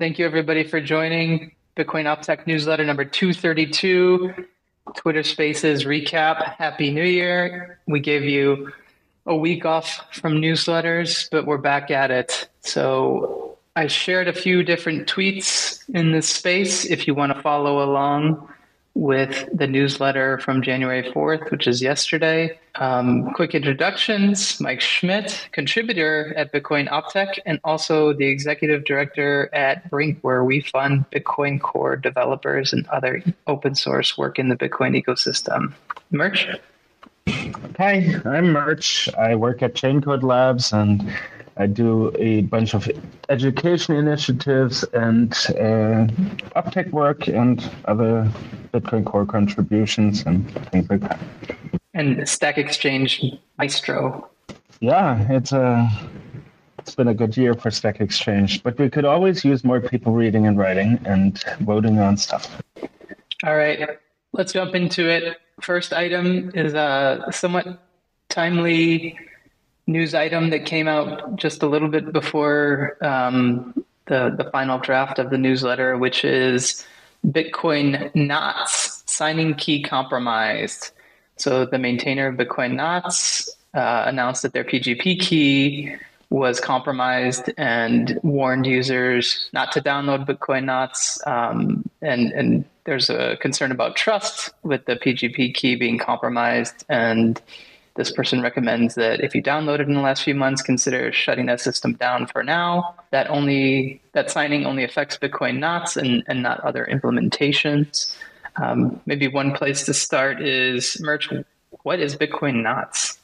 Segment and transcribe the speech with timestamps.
[0.00, 4.32] Thank you, everybody, for joining Bitcoin OpTech newsletter number 232,
[4.96, 6.42] Twitter Spaces recap.
[6.54, 7.78] Happy New Year.
[7.86, 8.72] We gave you
[9.26, 12.48] a week off from newsletters, but we're back at it.
[12.60, 17.84] So I shared a few different tweets in this space if you want to follow
[17.84, 18.48] along
[18.94, 22.58] with the newsletter from January 4th, which is yesterday.
[22.74, 29.88] Um, quick introductions Mike Schmidt, contributor at Bitcoin OpTech, and also the executive director at
[29.90, 35.00] Brink, where we fund Bitcoin Core developers and other open source work in the Bitcoin
[35.00, 35.72] ecosystem.
[36.10, 36.48] Murch?
[37.78, 39.08] Hi, I'm Murch.
[39.16, 41.10] I work at Chaincode Labs and
[41.60, 42.88] I do a bunch of
[43.28, 46.08] education initiatives and uh,
[46.56, 48.32] OpTech work and other
[48.72, 51.20] Bitcoin Core contributions and things like that.
[51.92, 53.22] And Stack Exchange
[53.58, 54.30] Maestro.
[54.80, 55.86] Yeah, it's a
[56.78, 60.14] it's been a good year for Stack Exchange, but we could always use more people
[60.14, 62.62] reading and writing and voting on stuff.
[63.44, 63.98] All right,
[64.32, 65.36] let's jump into it.
[65.60, 67.82] First item is a somewhat
[68.30, 69.18] timely
[69.90, 73.74] news item that came out just a little bit before um,
[74.06, 76.86] the the final draft of the newsletter, which is
[77.26, 80.92] Bitcoin Knots signing key compromised.
[81.36, 85.96] So the maintainer of Bitcoin Knots uh, announced that their PGP key
[86.30, 91.18] was compromised and warned users not to download Bitcoin Knots.
[91.26, 97.40] Um, and and there's a concern about trust with the PGP key being compromised and
[97.96, 101.60] this person recommends that if you downloaded in the last few months, consider shutting that
[101.60, 102.94] system down for now.
[103.10, 108.14] That only that signing only affects Bitcoin knots and, and not other implementations.
[108.56, 111.28] Um, maybe one place to start is Murch.
[111.82, 113.18] What is Bitcoin knots?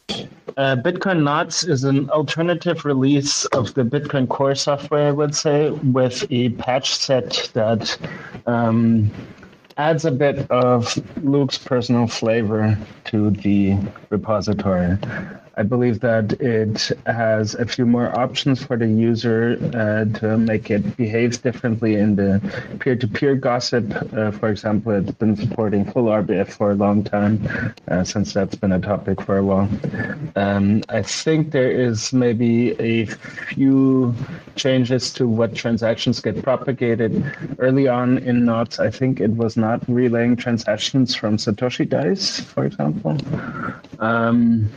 [0.56, 5.70] Uh, Bitcoin Knots is an alternative release of the Bitcoin Core software, I would say,
[5.70, 7.98] with a patch set that
[8.46, 9.10] um,
[9.76, 13.76] adds a bit of Luke's personal flavor to the
[14.10, 14.96] repository.
[15.58, 20.70] I believe that it has a few more options for the user uh, to make
[20.70, 22.42] it behave differently in the
[22.78, 23.90] peer-to-peer gossip.
[24.12, 27.40] Uh, for example, it's been supporting full RBF for a long time,
[27.88, 29.68] uh, since that's been a topic for a while.
[30.36, 34.14] Um, I think there is maybe a few
[34.56, 37.24] changes to what transactions get propagated.
[37.58, 42.64] Early on in Knots, I think it was not relaying transactions from Satoshi dice, for
[42.64, 43.16] example.
[43.98, 44.70] Um,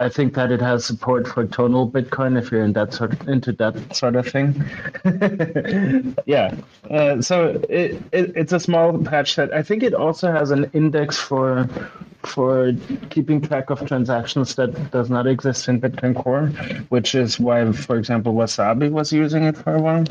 [0.00, 3.28] I think that it has support for tonal Bitcoin if you're in that sort of,
[3.28, 4.64] into that sort of thing.
[6.26, 6.54] yeah.
[6.88, 9.52] Uh, so it, it, it's a small patch set.
[9.52, 11.68] I think it also has an index for
[12.28, 12.72] for
[13.10, 16.46] keeping track of transactions that does not exist in Bitcoin Core,
[16.90, 20.04] which is why, for example, Wasabi was using it for a while.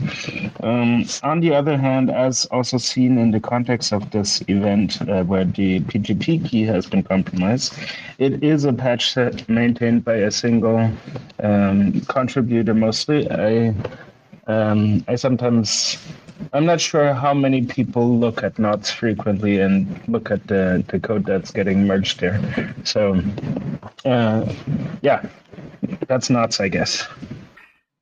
[0.61, 5.23] Um, on the other hand, as also seen in the context of this event uh,
[5.23, 7.73] where the PGP key has been compromised,
[8.17, 10.91] it is a patch set maintained by a single
[11.39, 13.29] um, contributor mostly.
[13.31, 13.75] I
[14.47, 15.97] um, I sometimes
[16.53, 20.99] I'm not sure how many people look at knots frequently and look at the, the
[20.99, 22.73] code that's getting merged there.
[22.83, 23.21] So,
[24.05, 24.51] uh,
[25.01, 25.27] yeah,
[26.07, 27.07] that's knots, I guess.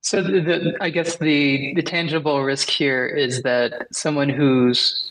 [0.02, 5.10] So, the, the, I guess the the tangible risk here is that someone who's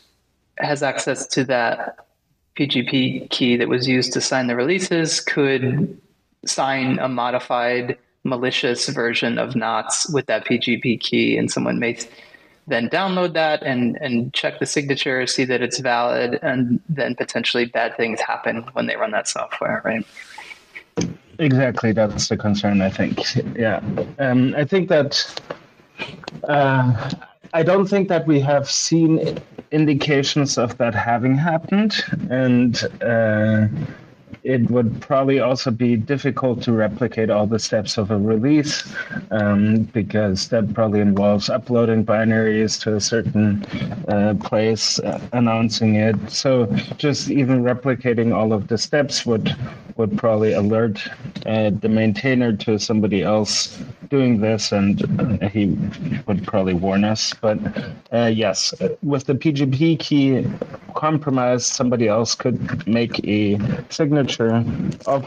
[0.57, 2.07] has access to that
[2.57, 5.99] PGP key that was used to sign the releases could
[6.45, 11.97] sign a modified malicious version of knots with that PGP key, and someone may
[12.67, 17.65] then download that and and check the signature, see that it's valid, and then potentially
[17.65, 20.05] bad things happen when they run that software, right?
[21.39, 22.81] Exactly, that's the concern.
[22.81, 23.19] I think.
[23.55, 23.81] Yeah,
[24.19, 25.41] um, I think that.
[26.43, 27.11] Uh,
[27.53, 29.39] I don't think that we have seen
[29.71, 32.81] indications of that having happened, and.
[33.01, 33.67] Uh,
[34.45, 38.93] it would probably also be difficult to replicate all the steps of a release
[39.31, 43.65] um, because that probably involves uploading binaries to a certain
[44.07, 46.15] uh, place, uh, announcing it.
[46.29, 49.55] So just even replicating all of the steps would
[49.97, 51.01] would probably alert
[51.45, 54.99] uh, the maintainer to somebody else doing this, and
[55.51, 55.77] he
[56.27, 57.33] would probably warn us.
[57.39, 57.57] But
[58.11, 60.45] uh, yes, with the PGP key
[61.05, 62.57] compromised, somebody else could
[62.87, 63.59] make a
[63.89, 64.65] signature
[65.05, 65.21] of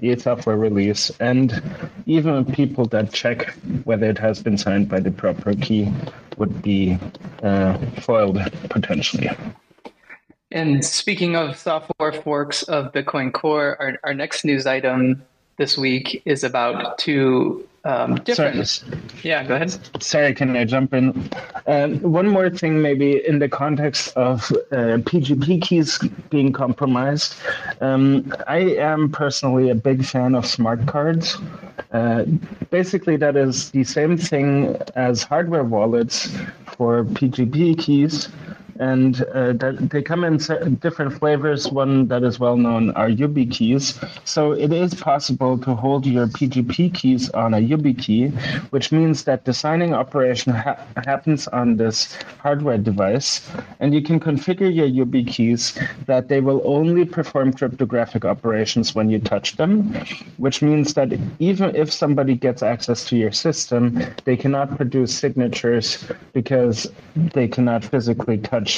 [0.00, 1.62] the software release, and
[2.04, 3.38] even people that check
[3.84, 5.90] whether it has been signed by the proper key
[6.36, 6.98] would be
[7.42, 8.38] uh, foiled
[8.68, 9.30] potentially.
[10.52, 15.22] And speaking of software forks of Bitcoin Core, our, our next news item
[15.56, 18.66] this week is about two um, different.
[18.66, 19.00] Sorry.
[19.22, 20.02] Yeah, go ahead.
[20.02, 21.30] Sorry, can I jump in?
[21.66, 25.98] Um, one more thing, maybe in the context of uh, PGP keys
[26.28, 27.34] being compromised.
[27.80, 31.38] Um, I am personally a big fan of smart cards.
[31.92, 32.24] Uh,
[32.70, 36.28] basically, that is the same thing as hardware wallets
[36.76, 38.28] for PGP keys
[38.80, 40.38] and uh, they come in
[40.80, 41.70] different flavors.
[41.70, 43.84] One that is well known are YubiKeys.
[44.26, 48.32] So it is possible to hold your PGP keys on a YubiKey,
[48.70, 53.46] which means that the signing operation ha happens on this hardware device,
[53.80, 59.18] and you can configure your YubiKeys that they will only perform cryptographic operations when you
[59.18, 59.92] touch them,
[60.38, 66.10] which means that even if somebody gets access to your system, they cannot produce signatures
[66.32, 66.90] because
[67.34, 68.69] they cannot physically touch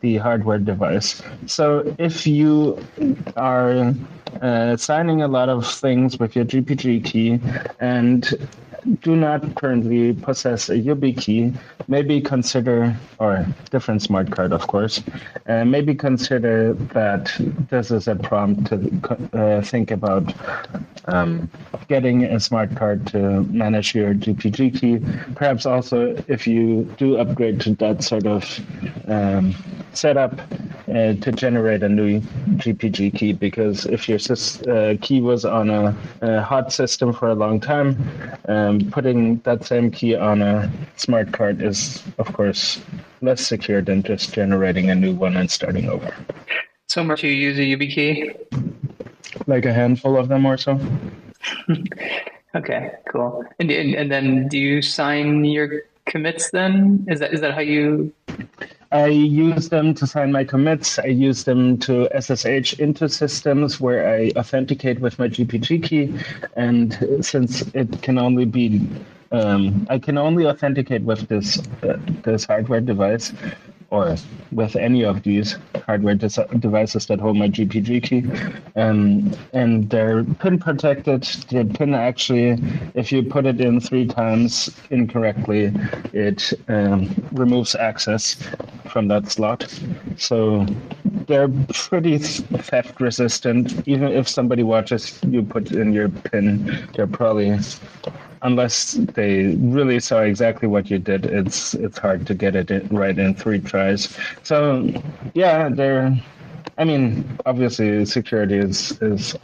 [0.00, 1.22] the hardware device.
[1.46, 2.78] So if you
[3.36, 3.94] are
[4.42, 7.40] uh, signing a lot of things with your GPG key
[7.80, 8.48] and
[9.00, 11.56] do not currently possess a YubiKey,
[11.88, 15.02] maybe consider, or different smart card, of course,
[15.46, 17.32] uh, maybe consider that
[17.70, 20.32] this is a prompt to uh, think about
[21.06, 21.50] um,
[21.88, 25.34] getting a smart card to manage your GPG key.
[25.34, 28.44] Perhaps also if you do upgrade to that sort of
[29.28, 29.54] um,
[29.92, 30.40] setup
[30.88, 32.20] uh, to generate a new
[32.56, 34.18] GPG key, because if your
[34.68, 37.96] uh, key was on a, a, hot system for a long time,
[38.48, 42.80] um, putting that same key on a smart card is, of course,
[43.20, 46.14] less secure than just generating a new one and starting over.
[46.86, 49.46] So Murch you use a YubiKey?
[49.46, 50.80] Like a handful of them or so.
[52.54, 53.44] okay, cool.
[53.58, 57.04] And, and and then do you sign your commits then?
[57.08, 58.12] Is that is that how you
[58.90, 60.98] I use them to sign my commits.
[60.98, 66.18] I use them to SSH into systems where I authenticate with my GPG key.
[66.56, 68.88] And since it can only be,
[69.30, 73.32] um, I can only authenticate with this uh, this hardware device
[73.90, 74.16] or
[74.52, 75.56] with any of these
[75.86, 78.24] hardware devices that hold my GPG key.
[78.76, 81.22] Um, and they're pin protected.
[81.48, 82.58] The pin actually,
[82.94, 85.72] if you put it in three times incorrectly,
[86.12, 88.36] it um, removes access
[88.90, 89.66] from that slot.
[90.18, 90.66] So
[91.26, 93.88] they're pretty theft resistant.
[93.88, 97.58] Even if somebody watches you put in your pin, they're probably
[98.42, 103.18] unless they really saw exactly what you did, it's it's hard to get it right
[103.18, 104.16] in three tries.
[104.42, 104.90] So
[105.34, 106.16] yeah, they're.
[106.76, 109.36] I mean, obviously, security is is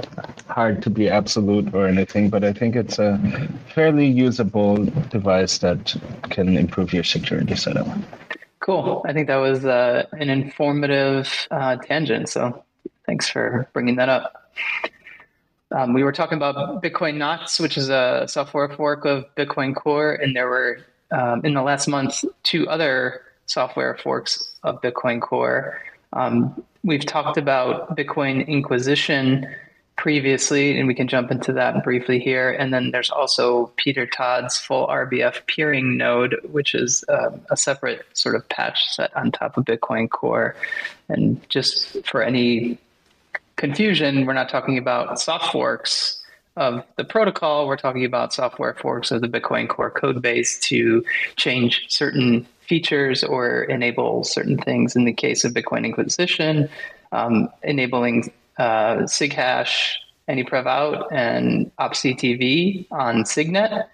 [0.48, 3.18] hard to be absolute or anything, but I think it's a
[3.74, 5.96] fairly usable device that
[6.30, 7.88] can improve your security setup.
[8.60, 9.02] Cool.
[9.04, 12.28] I think that was uh, an informative uh, tangent.
[12.28, 12.64] So
[13.04, 14.50] thanks for bringing that up.
[15.72, 20.12] Um, we were talking about Bitcoin Knots, which is a software fork of Bitcoin Core,
[20.12, 20.78] and there were
[21.10, 25.80] um, in the last month two other software forks of Bitcoin Core.
[26.12, 29.46] Um, we've talked about Bitcoin Inquisition
[29.96, 32.50] previously, and we can jump into that briefly here.
[32.50, 38.04] And then there's also Peter Todd's full RBF peering node, which is uh, a separate
[38.12, 40.56] sort of patch set on top of Bitcoin Core.
[41.08, 42.78] And just for any
[43.56, 46.20] confusion, we're not talking about soft forks
[46.56, 47.66] of the protocol.
[47.66, 51.04] We're talking about software forks of the Bitcoin Core code base to
[51.36, 54.96] change certain features or enable certain things.
[54.96, 56.68] In the case of Bitcoin Inquisition,
[57.12, 59.94] um, enabling uh, SigHash,
[60.28, 63.88] AnyPrevOut, and OpCTV on Signet.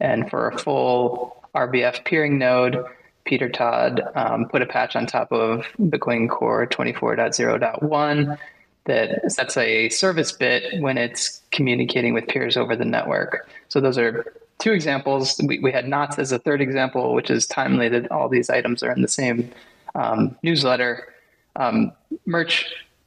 [0.00, 2.84] And for a full RBF peering node,
[3.24, 8.38] Peter Todd um, put a patch on top of Bitcoin Core 24.0.1
[8.86, 13.48] that sets a service bit when it's communicating with peers over the network.
[13.68, 15.40] So those are two examples.
[15.44, 18.82] We, we had knots as a third example, which is timely that all these items
[18.82, 19.50] are in the same
[19.94, 21.12] um, newsletter.
[21.56, 21.92] Um,
[22.26, 22.66] Murch,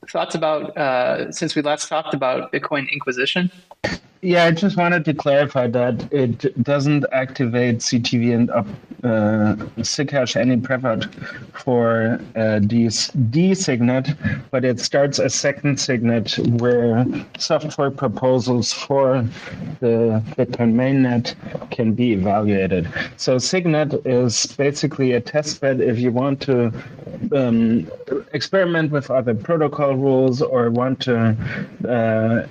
[0.09, 3.51] thoughts about, uh, since we last talked about Bitcoin Inquisition?
[4.21, 8.67] Yeah, I just wanted to clarify that it doesn't activate CTV and up
[9.01, 11.07] uh, SigHash AnyPrevOut
[11.53, 14.09] for uh, these D signet,
[14.51, 17.05] but it starts a second signet where
[17.37, 19.25] software proposals for
[19.79, 21.35] the Bitcoin mainnet
[21.71, 22.91] can be evaluated.
[23.15, 26.73] So Signet is basically a testbed if you want to
[27.33, 27.89] um,
[28.33, 31.37] experiment with other protocol rules or want to
[31.87, 32.45] uh,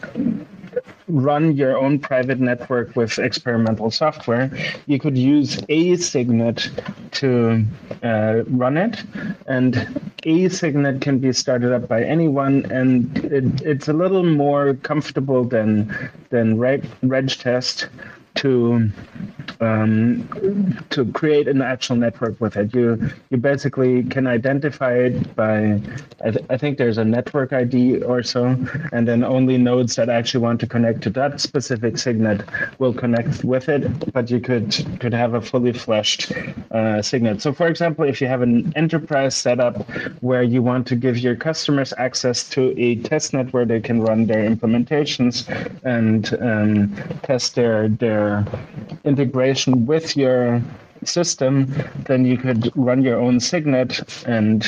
[1.09, 4.51] run your own private network with experimental software,
[4.87, 6.71] you could use a signet
[7.13, 7.65] to
[8.03, 9.03] uh, run it.
[9.47, 14.75] And a signet can be started up by anyone, and it, it's a little more
[14.75, 17.89] comfortable than than reg, regtest
[18.39, 18.91] to
[19.61, 20.29] um,
[20.91, 22.75] to create an actual network with it.
[22.75, 25.81] You you basically can identify it by
[26.25, 28.57] I, th- I think there's a network ID or so,
[28.93, 32.43] and then only nodes that actually want to connect to that specific signet
[32.79, 34.13] will connect with it.
[34.13, 34.69] But you could
[35.01, 36.33] could have a fully fleshed
[36.71, 37.43] uh, signet.
[37.43, 39.77] So, for example, if you have an enterprise setup
[40.21, 44.27] where you want to give your customers access to a testnet where they can run
[44.27, 45.49] their implementations
[45.85, 48.28] and um, test their their
[49.05, 50.63] integration with your
[51.05, 51.73] system,
[52.07, 54.65] then you could run your own signet and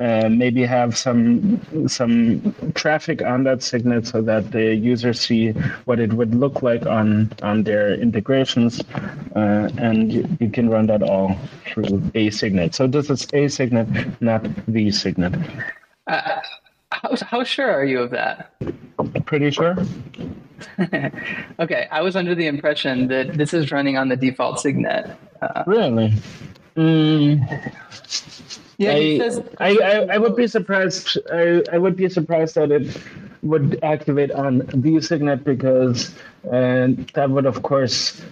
[0.00, 5.52] uh, maybe have some some traffic on that signet so that the users see
[5.86, 8.80] what it would look like on on their integrations,
[9.34, 11.36] uh, and you, you, can run that all
[11.66, 12.74] through a signet.
[12.74, 13.88] So this is a signet,
[14.20, 15.34] not the signet.
[16.06, 16.40] Uh,
[16.92, 18.52] how, how sure are you of that?
[19.24, 19.76] Pretty sure.
[21.58, 25.16] okay, I was under the impression that this is running on the default signet.
[25.42, 26.14] Uh, really?
[26.76, 27.72] Mm,
[28.78, 31.18] yeah, I, says- I, I, I, would be surprised.
[31.32, 32.96] I, I would be surprised that it
[33.42, 36.14] would activate on the signet because
[36.50, 38.22] uh, that would, of course,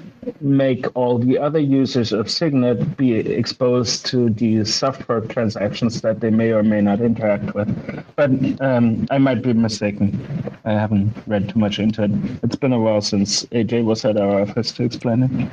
[0.41, 6.31] make all the other users of Signet be exposed to the software transactions that they
[6.31, 7.69] may or may not interact with.
[8.17, 10.19] But um, I might be mistaken.
[10.65, 12.11] I haven't read too much into it.
[12.43, 15.51] It's been a while since AJ was at our office to explain it.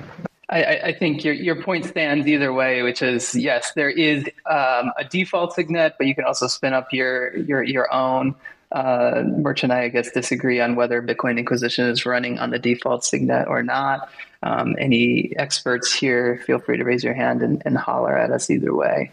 [0.52, 4.92] I, I, think your, your point stands either way, which is yes, there is um,
[4.98, 8.36] a default signet, but you can also spin up your your your own.
[8.74, 12.60] Uh, Murch and I, I guess, disagree on whether Bitcoin Inquisition is running on the
[12.60, 14.10] default signet or not.
[14.44, 18.50] Um, any experts here, feel free to raise your hand and, and holler at us
[18.50, 19.12] either way.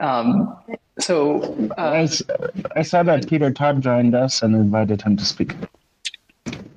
[0.00, 0.56] Um,
[0.98, 1.42] so
[1.78, 2.08] uh, I,
[2.76, 5.54] I saw that Peter Todd joined us and invited him to speak.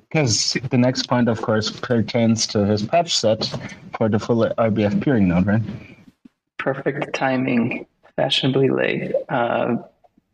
[0.08, 3.50] Because the next point, of course, pertains to his patch set
[3.96, 5.62] for the full RBF peering node, right?
[6.58, 9.12] Perfect timing, fashionably late.
[9.28, 9.76] Uh,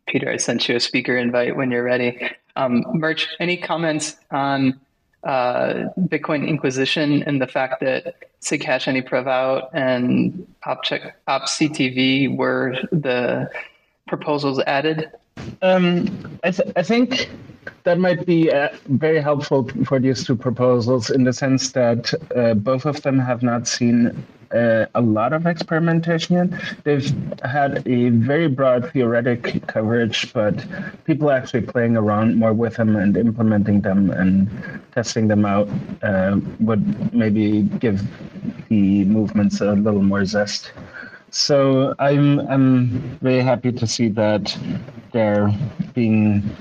[0.07, 2.19] Peter, I sent you a speaker invite when you're ready.
[2.55, 4.79] Um, Murch, any comments on
[5.23, 13.49] uh, Bitcoin Inquisition and the fact that SigHash AnyPrevOut and OpCTV were the
[14.07, 15.11] proposals added?
[15.61, 17.29] Um, I, th- I think
[17.83, 22.53] that might be uh, very helpful for these two proposals in the sense that uh,
[22.53, 26.57] both of them have not seen uh, a lot of experimentation.
[26.83, 27.07] They've
[27.43, 30.65] had a very broad theoretic coverage, but
[31.05, 34.49] people actually playing around more with them and implementing them and
[34.93, 35.69] testing them out
[36.03, 38.01] uh, would maybe give
[38.69, 40.71] the movements a little more zest.
[41.31, 44.57] So I'm I'm very happy to see that
[45.11, 45.51] they're
[45.93, 46.55] being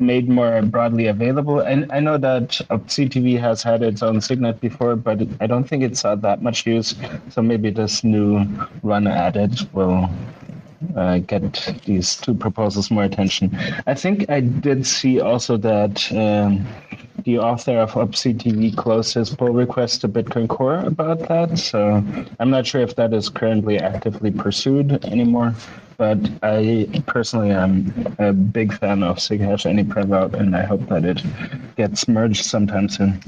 [0.00, 1.60] made more broadly available.
[1.60, 5.82] And I know that CTV has had its own signet before, but I don't think
[5.82, 6.94] it's saw that much use.
[7.30, 8.44] So maybe this new
[8.82, 10.10] run added will
[10.96, 13.56] uh, get these two proposals more attention.
[13.86, 16.66] I think I did see also that um,
[17.24, 21.58] the author of OpCTV closed his pull request to Bitcoin Core about that.
[21.58, 22.04] So
[22.40, 25.54] I'm not sure if that is currently actively pursued anymore.
[26.02, 31.22] But I personally am a big fan of SigHash AnyPrevOut, and I hope that it
[31.76, 33.20] gets merged sometime soon.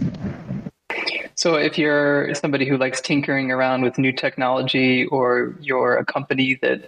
[1.37, 6.59] So, if you're somebody who likes tinkering around with new technology, or you're a company
[6.63, 6.87] that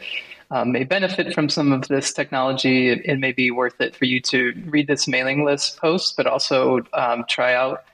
[0.51, 4.07] um, may benefit from some of this technology, it, it, may be worth it for
[4.07, 7.85] you to read this mailing list post, but also um, try out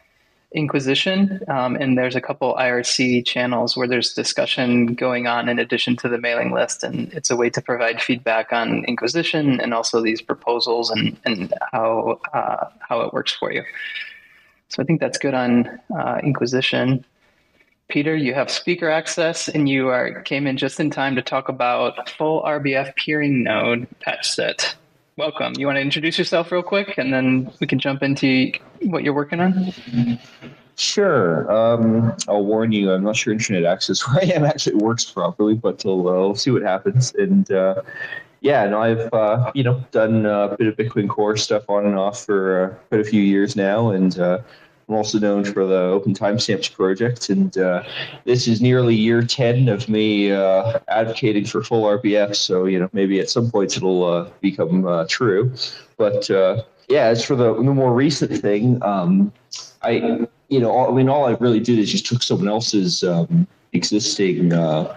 [0.55, 1.41] Inquisition.
[1.49, 6.09] Um, and there's a couple IRC channels where there's discussion going on in addition to
[6.09, 6.83] the mailing list.
[6.83, 11.53] And it's a way to provide feedback on Inquisition and also these proposals and, and
[11.73, 13.63] how, uh, how it works for you.
[14.69, 17.05] So I think that's good on uh, Inquisition.
[17.89, 21.51] Peter, you have speaker access and you are came in just in time to talk
[21.51, 24.75] about full RBF peering node patch set.
[25.23, 25.55] Welcome.
[25.57, 28.51] You want to introduce yourself real quick and then we can jump into
[28.87, 29.73] what you're working on?
[30.75, 31.49] Sure.
[31.49, 35.55] Um, I'll warn you, I'm not sure internet access where I am actually works properly,
[35.55, 37.15] but we'll, uh, see what happens.
[37.15, 37.83] And uh,
[38.41, 41.97] yeah, no, I've uh, you know done a bit of Bitcoin Core stuff on and
[41.97, 44.39] off for uh, quite a few years now, and uh,
[44.93, 47.83] I'm also known for the OpenTimestamps project, and uh,
[48.27, 52.37] this is nearly year 10 of me uh, advocating for full RBF.
[52.37, 55.51] So, you know, maybe at some point it'll uh, become uh, true.
[55.97, 59.33] But uh, yeah, as for the, the more recent thing, um,
[59.81, 63.03] I, you know, all, I mean, all I really did is just took someone else's
[63.03, 64.95] um, existing, uh,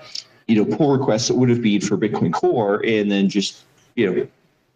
[0.50, 3.64] you know, pull requests that would have been for Bitcoin Core, and then just,
[3.96, 4.28] you know,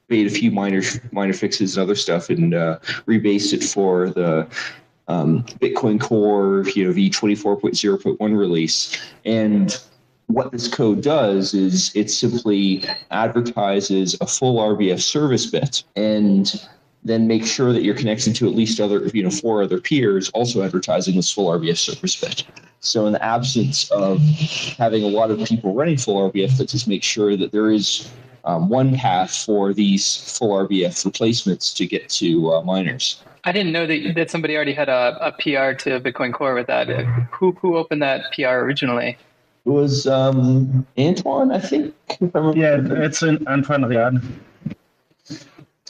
[0.08, 4.48] made a few minor minor fixes and other stuff, and rebased it for the
[5.10, 8.98] um, Bitcoin Core, you know, v24.0.1 release.
[9.26, 9.78] And
[10.28, 16.68] what this code does is it simply advertises a full RBF service bit and
[17.04, 20.30] then make sure that you're connected to at least other, you know, four other peers
[20.30, 22.46] also advertising this full RBF service bit.
[22.82, 24.22] So in the absence of
[24.78, 28.10] having a lot of people running full RBF, let's just make sure that there is
[28.46, 33.22] um, one path for these full RBF replacements to get to uh, miners.
[33.44, 36.68] I didn't know that, that somebody already had a, a PR to Bitcoin Core with
[36.68, 36.88] that.
[37.32, 39.18] Who who opened that PR originally?
[39.66, 41.94] It was um, Antoine, I think.
[42.22, 42.60] If I remember.
[42.60, 44.22] Yeah, it's an Antoine Riard.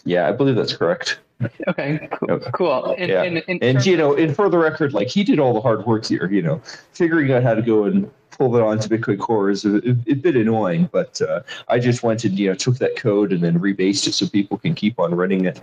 [0.05, 1.19] Yeah, I believe that's correct.
[1.67, 2.39] Okay, cool.
[2.53, 2.95] Cool.
[2.97, 3.23] And, Yeah.
[3.23, 5.85] and, And terms you know, and for the record, like he did all the hard
[5.85, 6.29] work here.
[6.29, 6.61] You know,
[6.93, 10.35] figuring out how to go and pull that onto Bitcoin Core is a, a bit
[10.35, 14.07] annoying, but uh, I just went and you know took that code and then rebased
[14.07, 15.61] it so people can keep on running it.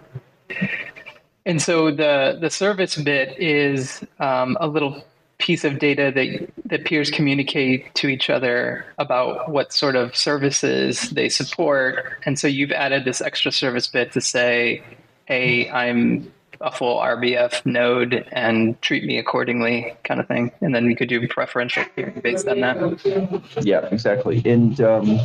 [1.45, 5.05] And so the the service bit is um, a little
[5.39, 11.11] piece of data that that peers communicate to each other about what sort of services
[11.11, 12.19] they support.
[12.25, 14.83] And so you've added this extra service bit to say,
[15.27, 20.51] "Hey, I'm a full RBF node and treat me accordingly," kind of thing.
[20.61, 22.77] And then we could do preferential peering based on that.
[23.63, 24.43] Yeah, exactly.
[24.45, 25.21] And um,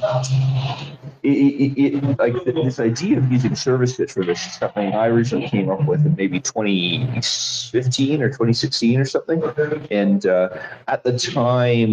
[1.23, 5.07] it, it, it, like this idea of using service bit for this is something I
[5.07, 9.43] originally came up with in maybe 2015 or 2016 or something.
[9.91, 10.49] And uh,
[10.87, 11.91] at the time,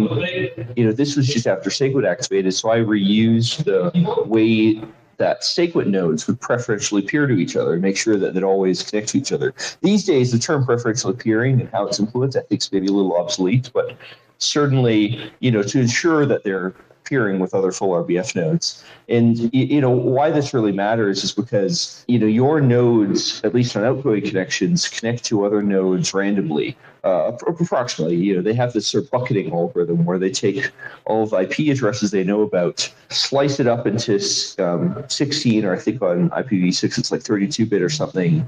[0.75, 3.91] you know, this was just after SegWit activated, so I reused the
[4.25, 4.81] way
[5.19, 8.81] that SegWit nodes would preferentially peer to each other and make sure that they'd always
[8.81, 9.53] connect to each other.
[9.81, 12.91] These days, the term preferential peering and how it's implemented, I think, is maybe a
[12.91, 13.95] little obsolete, but
[14.39, 16.73] certainly, you know, to ensure that they're
[17.09, 18.83] peering with other full RBF nodes.
[19.09, 23.75] And you know why this really matters is because you know your nodes, at least
[23.75, 26.77] on outgoing connections, connect to other nodes randomly.
[27.03, 30.69] Uh, approximately, you know, they have this sort of bucketing algorithm where they take
[31.05, 34.19] all of the IP addresses they know about, slice it up into
[34.59, 38.45] um, 16, or I think on IPv6 it's like 32 bit or something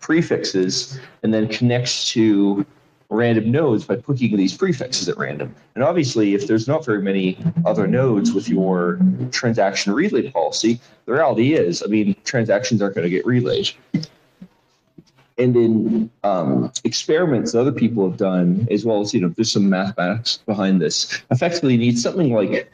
[0.00, 2.66] prefixes, and then connects to
[3.14, 5.54] random nodes by picking these prefixes at random.
[5.74, 8.98] And obviously, if there's not very many other nodes with your
[9.30, 13.70] transaction relay policy, the reality is, I mean, transactions aren't going to get relayed.
[15.36, 19.50] And in um, experiments that other people have done, as well as, you know, there's
[19.50, 22.72] some mathematics behind this, effectively you need something like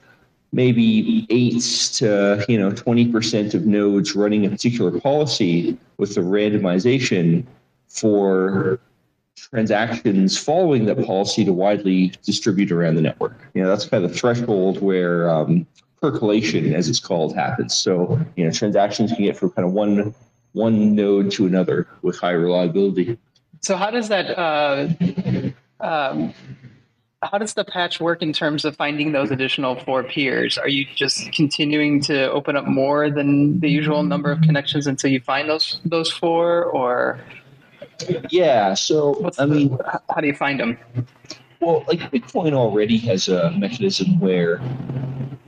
[0.52, 1.62] maybe eight
[1.94, 7.44] to, you know, 20% of nodes running a particular policy with the randomization
[7.88, 8.80] for
[9.48, 13.36] transactions following that policy to widely distribute around the network.
[13.54, 15.66] You know, that's kind of the threshold where um,
[16.00, 17.74] percolation, as it's called, happens.
[17.74, 20.14] So, you know, transactions can get from kind of one
[20.52, 23.16] one node to another with high reliability.
[23.60, 24.88] So how does that uh,
[25.80, 26.34] um,
[27.22, 30.56] how does the patch work in terms of finding those additional four peers?
[30.56, 35.10] Are you just continuing to open up more than the usual number of connections until
[35.10, 37.20] you find those those four, or
[38.30, 38.74] Yeah.
[38.74, 39.78] So, what's I the- mean,
[40.14, 40.78] how do you find them?
[41.60, 44.60] Well, like Bitcoin already has a mechanism where,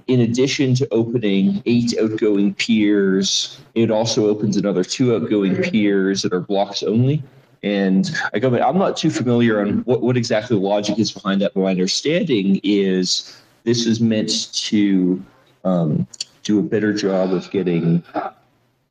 [0.08, 6.32] in addition to opening eight outgoing peers, it also opens another two outgoing peers that
[6.34, 7.22] are blocks only.
[7.62, 11.40] And I go, I'm not too familiar on what, what exactly the logic is behind
[11.40, 15.22] that, but my understanding is this is meant to
[15.64, 16.06] um,
[16.42, 18.02] do a better job of getting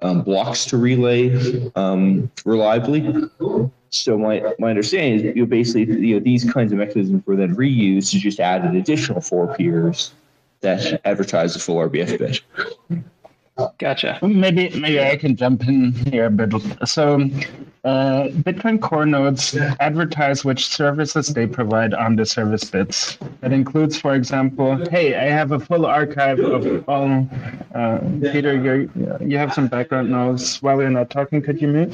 [0.02, 3.30] um, blocks to relay um, reliably.
[3.90, 7.56] So my, my understanding is you basically you know these kinds of mechanisms were then
[7.56, 10.14] reused to just add an additional four peers
[10.62, 13.04] that advertise the full RBF bit.
[13.78, 14.20] Gotcha.
[14.22, 16.54] Maybe maybe I can jump in here a bit.
[16.86, 17.22] So,
[17.84, 23.18] uh, Bitcoin Core nodes advertise which services they provide on the service bits.
[23.42, 27.28] That includes, for example, hey, I have a full archive of all.
[27.74, 28.00] Uh,
[28.32, 31.42] Peter, you you have some background noise while you're not talking.
[31.42, 31.94] Could you mute?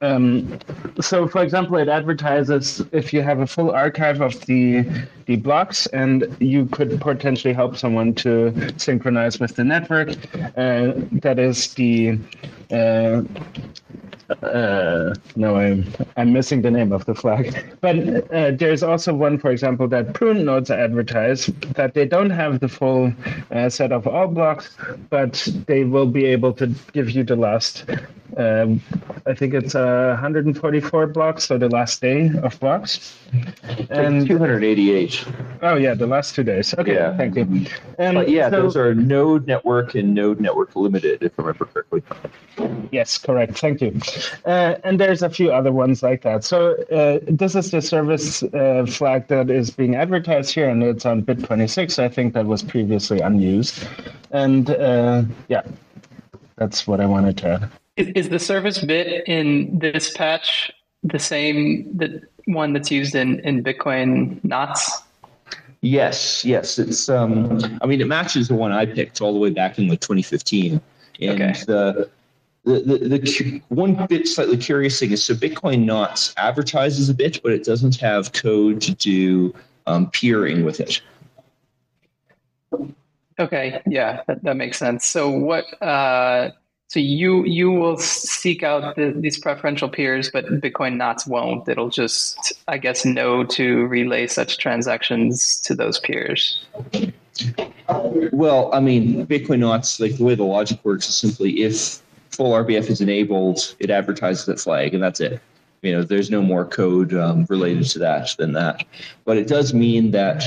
[0.00, 0.58] Um,
[1.00, 4.86] so, for example, it advertises if you have a full archive of the
[5.26, 10.10] the blocks, and you could potentially help someone to synchronize with the network.
[10.56, 12.18] Uh, that is the.
[12.70, 13.22] Uh,
[14.42, 17.64] uh, no, I'm I'm missing the name of the flag.
[17.80, 17.96] But
[18.32, 22.68] uh, there's also one, for example, that prune nodes advertise that they don't have the
[22.68, 23.12] full
[23.50, 24.76] uh, set of all blocks,
[25.08, 27.84] but they will be able to give you the last
[28.38, 28.66] uh,
[29.26, 33.16] I think it's uh, 144 blocks, so the last day of blocks.
[33.90, 35.24] And 288.
[35.62, 36.72] Oh yeah, the last two days.
[36.78, 37.16] Okay, Yeah.
[37.16, 37.66] thank you.
[37.98, 41.64] And But yeah, so- those are Node Network and Node Network Limited, if I remember
[41.66, 42.02] correctly.
[42.90, 43.58] Yes, correct.
[43.58, 43.98] Thank you.
[44.46, 46.44] Uh, and there's a few other ones like that.
[46.44, 51.04] So uh, this is the service uh, flag that is being advertised here, and it's
[51.04, 51.98] on bit26.
[52.02, 53.86] I think that was previously unused.
[54.30, 55.62] And uh, yeah,
[56.56, 57.70] that's what I wanted to add.
[57.98, 60.70] Is, is the service bit in this patch
[61.02, 65.02] the same that one that's used in, in Bitcoin knots?
[65.80, 66.78] Yes, yes.
[66.78, 69.88] It's um I mean it matches the one I picked all the way back in
[69.88, 70.80] like 2015.
[71.20, 71.52] And Okay.
[71.66, 72.08] the
[72.64, 77.40] the, the, the one bit slightly curious thing is so Bitcoin Knots advertises a bit,
[77.42, 79.54] but it doesn't have code to do
[79.86, 81.00] um, peering with it.
[83.38, 85.06] Okay, yeah, that, that makes sense.
[85.06, 85.64] So what?
[85.82, 86.50] Uh,
[86.88, 91.68] so you you will seek out the, these preferential peers, but Bitcoin knots won't.
[91.68, 96.64] It'll just, I guess, know to relay such transactions to those peers.
[98.32, 102.52] Well, I mean, Bitcoin Knots, like the way the logic works is simply if full
[102.52, 105.40] RBF is enabled, it advertises that flag, and that's it.
[105.82, 108.84] You know, there's no more code um, related to that than that.
[109.24, 110.42] But it does mean that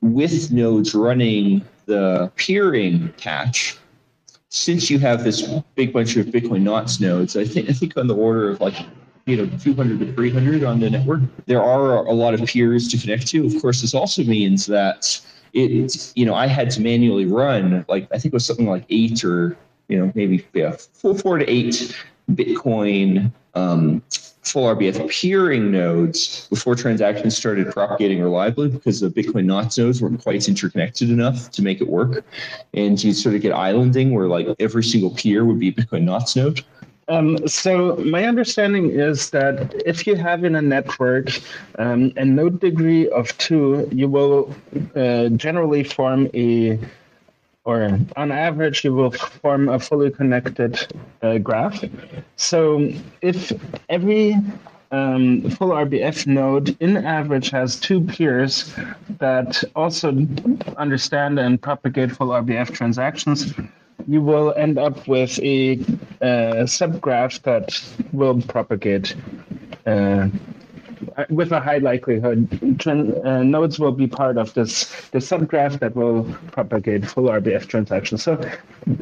[0.00, 3.76] with nodes running the peering patch,
[4.50, 5.42] since you have this
[5.76, 8.74] big bunch of Bitcoin Knots nodes, I think I think on the order of like
[9.26, 12.98] you know 200 to 300 on the network, there are a lot of peers to
[12.98, 13.46] connect to.
[13.46, 15.20] Of course, this also means that
[15.52, 18.84] it you know I had to manually run like I think it was something like
[18.90, 19.56] eight or
[19.88, 21.96] you know maybe yeah four four to eight
[22.32, 24.02] Bitcoin um,
[24.50, 30.22] full RBF peering nodes before transactions started propagating reliably because the Bitcoin knots nodes weren't
[30.22, 32.24] quite interconnected enough to make it work,
[32.74, 36.36] and you'd sort of get islanding where like every single peer would be Bitcoin knots
[36.36, 36.64] node.
[37.10, 41.28] Um, so my understanding is that if you have in a network
[41.78, 44.54] um, a node degree of two, you will
[44.94, 46.78] uh, generally form a,
[47.64, 50.78] or on average, you will form a fully connected
[51.22, 51.84] uh, graph.
[52.36, 53.52] So if
[53.88, 54.34] every
[54.92, 58.74] um, full RBF node in average has two peers
[59.18, 60.26] that also
[60.78, 63.54] understand and propagate full RBF transactions,
[64.08, 65.74] you will end up with a
[66.22, 67.80] uh, subgraph that
[68.12, 69.14] will propagate
[69.86, 70.28] uh,
[71.28, 72.48] with a high likelihood.
[72.78, 77.66] Tran- uh, nodes will be part of this the subgraph that will propagate full RBF
[77.66, 78.22] transactions.
[78.22, 78.40] So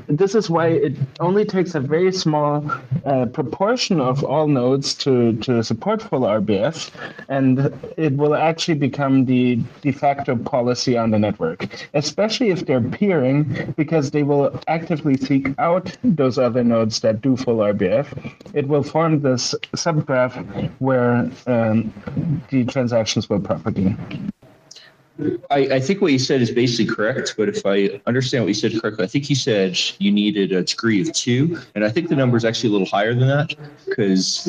[0.09, 2.71] this is why it only takes a very small
[3.05, 6.91] uh, proportion of all nodes to, to support full RBF,
[7.29, 12.81] and it will actually become the de facto policy on the network, especially if they're
[12.81, 18.07] peering, because they will actively seek out those other nodes that do full RBF.
[18.55, 21.88] It will form this subgraph where um,
[22.51, 23.97] the transactions will propagate.
[25.51, 28.55] I, I think what you said is basically correct, but if I understand what you
[28.55, 32.09] said correctly, I think you said you needed a degree of two, and I think
[32.09, 34.49] the number is actually a little higher than that because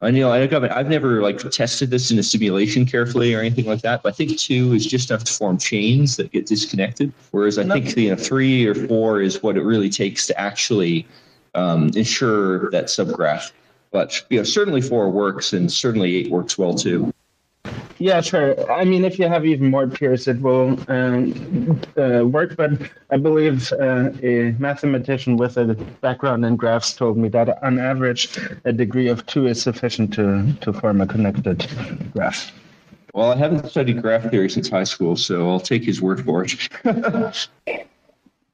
[0.00, 3.82] I know I I've never like tested this in a simulation carefully or anything like
[3.82, 7.58] that, but I think two is just enough to form chains that get disconnected, whereas
[7.58, 11.06] I think you know three or four is what it really takes to actually
[11.54, 13.50] um, ensure that subgraph.
[13.90, 17.12] But you know certainly four works, and certainly eight works well too.
[17.98, 18.70] Yeah, sure.
[18.70, 22.56] I mean, if you have even more peers, it will um, uh, work.
[22.56, 22.72] But
[23.10, 28.38] I believe uh, a mathematician with a background in graphs told me that on average,
[28.64, 31.66] a degree of two is sufficient to, to form a connected
[32.12, 32.52] graph.
[33.14, 36.44] Well, I haven't studied graph theory since high school, so I'll take his word for
[36.44, 37.48] it.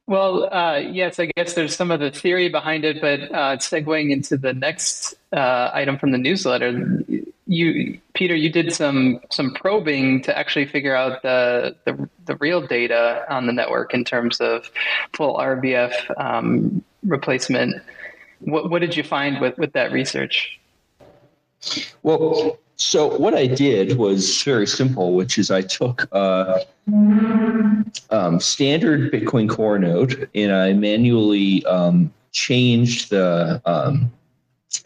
[0.06, 4.10] Well, uh, yes, I guess there's some of the theory behind it, but uh, segueing
[4.10, 7.04] into the next uh, item from the newsletter,
[7.46, 12.60] you, Peter, you did some some probing to actually figure out the the, the real
[12.66, 14.70] data on the network in terms of
[15.12, 17.80] full RBF um, replacement.
[18.40, 20.58] What what did you find with with that research?
[22.02, 26.66] Well, so what I did was very simple, which is I took a
[28.10, 34.12] um, standard Bitcoin Core node and I manually um, changed the um,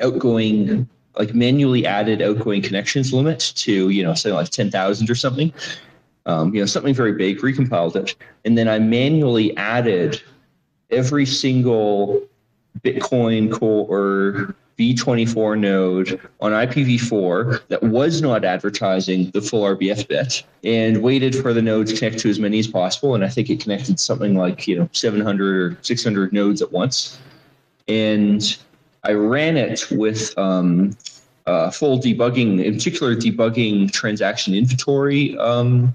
[0.00, 0.86] outgoing,
[1.18, 5.52] like manually added outgoing connections limit to, you know, something like 10,000 or something.
[6.26, 8.14] Um, you know, something very big, recompiled it.
[8.44, 10.20] And then I manually added
[10.90, 12.22] every single
[12.82, 21.02] Bitcoin Core V24 node on IPv4 that was not advertising the full RBF bit and
[21.02, 23.14] waited for the nodes to connect to as many as possible.
[23.14, 27.18] And I think it connected something like, you know, 700 or 600 nodes at once.
[27.88, 28.56] And
[29.02, 30.96] I ran it with um,
[31.46, 35.94] uh, full debugging, in particular debugging transaction inventory um,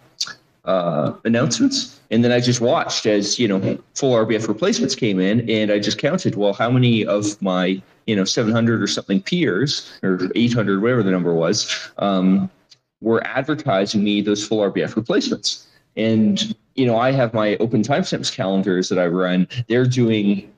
[0.66, 2.00] uh, announcements.
[2.12, 5.80] And then I just watched as, you know, full RBF replacements came in and I
[5.80, 10.82] just counted, well, how many of my, you know, 700 or something peers or 800,
[10.82, 12.50] whatever the number was, um,
[13.02, 15.68] were advertising me those full RBF replacements.
[15.98, 19.48] And, you know, I have my OpenTimestamps calendars that I run.
[19.68, 20.52] They're doing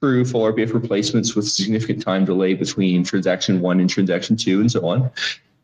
[0.00, 4.70] true full RBF replacements with significant time delay between transaction one and transaction two and
[4.70, 5.10] so on.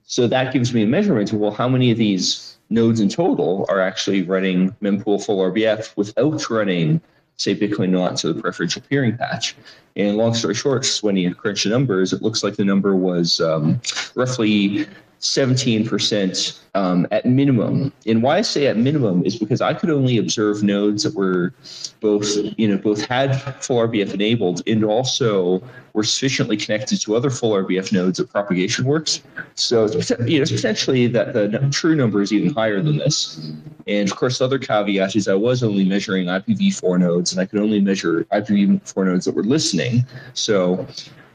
[0.05, 3.67] So that gives me a measurement of, well, how many of these nodes in total
[3.69, 7.01] are actually running mempool full RBF without running,
[7.37, 9.57] say, Bitcoin knots or the preferential peering patch.
[9.97, 13.41] And long story short, when you crunch the numbers, it looks like the number was
[13.41, 13.81] um,
[14.15, 14.87] roughly
[15.21, 17.93] 17% um, at minimum.
[18.07, 21.53] And why I say at minimum is because I could only observe nodes that were
[22.01, 27.29] both, you know, both had full RBF enabled and also were sufficiently connected to other
[27.29, 29.21] full RBF nodes that propagation works.
[29.57, 29.87] So,
[30.25, 33.53] you know, potentially that the true number is even higher than this.
[33.87, 37.47] And of course, the other caveat is I was only measuring IPv4 nodes and I
[37.47, 40.07] could only measure IPv4 nodes that were listening.
[40.33, 40.87] So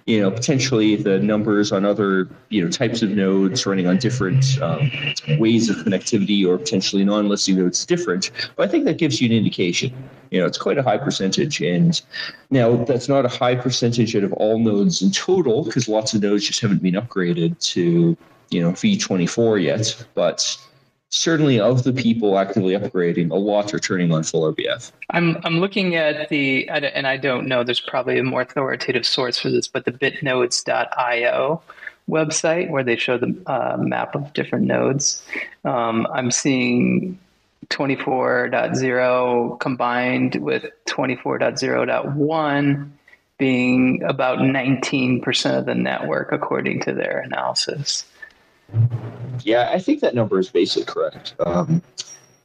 [0.06, 4.62] you know, potentially the numbers on other, you know, types of nodes running on different
[4.62, 4.91] um,
[5.39, 8.30] ways of connectivity or potentially non-listening nodes different.
[8.56, 9.91] But I think that gives you an indication.
[10.30, 11.60] You know, it's quite a high percentage.
[11.60, 12.00] And
[12.52, 16.22] now that's not a high percentage out of all nodes in total because lots of
[16.22, 18.15] nodes just haven't been upgraded to,
[18.52, 20.06] you know, V24 yet.
[20.13, 20.56] But
[21.10, 24.91] certainly of the people actively upgrading, a lot are turning on full RBF.
[25.10, 27.63] I'm I'm looking at the and I don't know.
[27.63, 31.62] There's probably a more authoritative source for this, but the bitnodes.io
[32.10, 35.24] website where they show the uh, map of different nodes.
[35.63, 37.18] Um, I'm seeing
[37.70, 42.89] 24.0 combined with 24.0.1
[43.38, 48.06] being about 19% of the network according to their analysis.
[49.43, 51.36] Yeah, I think that number is basically correct.
[51.45, 51.82] Um,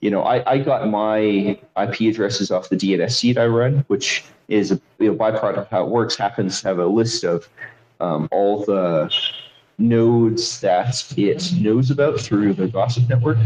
[0.01, 4.25] you know, I, I got my IP addresses off the DNS seed I run, which
[4.49, 7.49] is a you know, byproduct of how it works, happens to have a list of
[8.01, 9.13] um, all the
[9.81, 13.39] nodes that it knows about through the gossip network.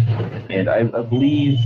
[0.50, 1.58] And I, I believe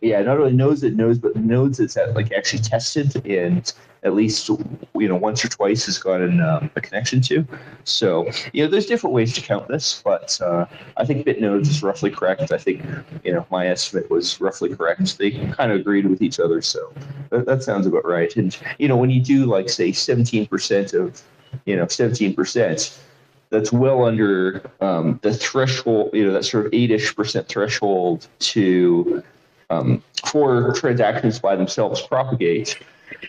[0.00, 3.72] yeah, not only knows it knows, but nodes it's at, like actually tested and
[4.04, 7.46] at least you know once or twice has gotten um, a connection to.
[7.84, 11.82] So you know, there's different ways to count this, but uh, I think BitNodes is
[11.82, 12.52] roughly correct.
[12.52, 12.84] I think
[13.24, 15.18] you know my estimate was roughly correct.
[15.18, 16.92] They kind of agreed with each other, so
[17.30, 18.34] that, that sounds about right.
[18.36, 21.22] And you know, when you do like say 17% of
[21.64, 22.98] you know 17%
[23.50, 29.22] that's well under um, the threshold, you know, that sort of eight-ish percent threshold to
[29.70, 32.78] um, for transactions by themselves propagate.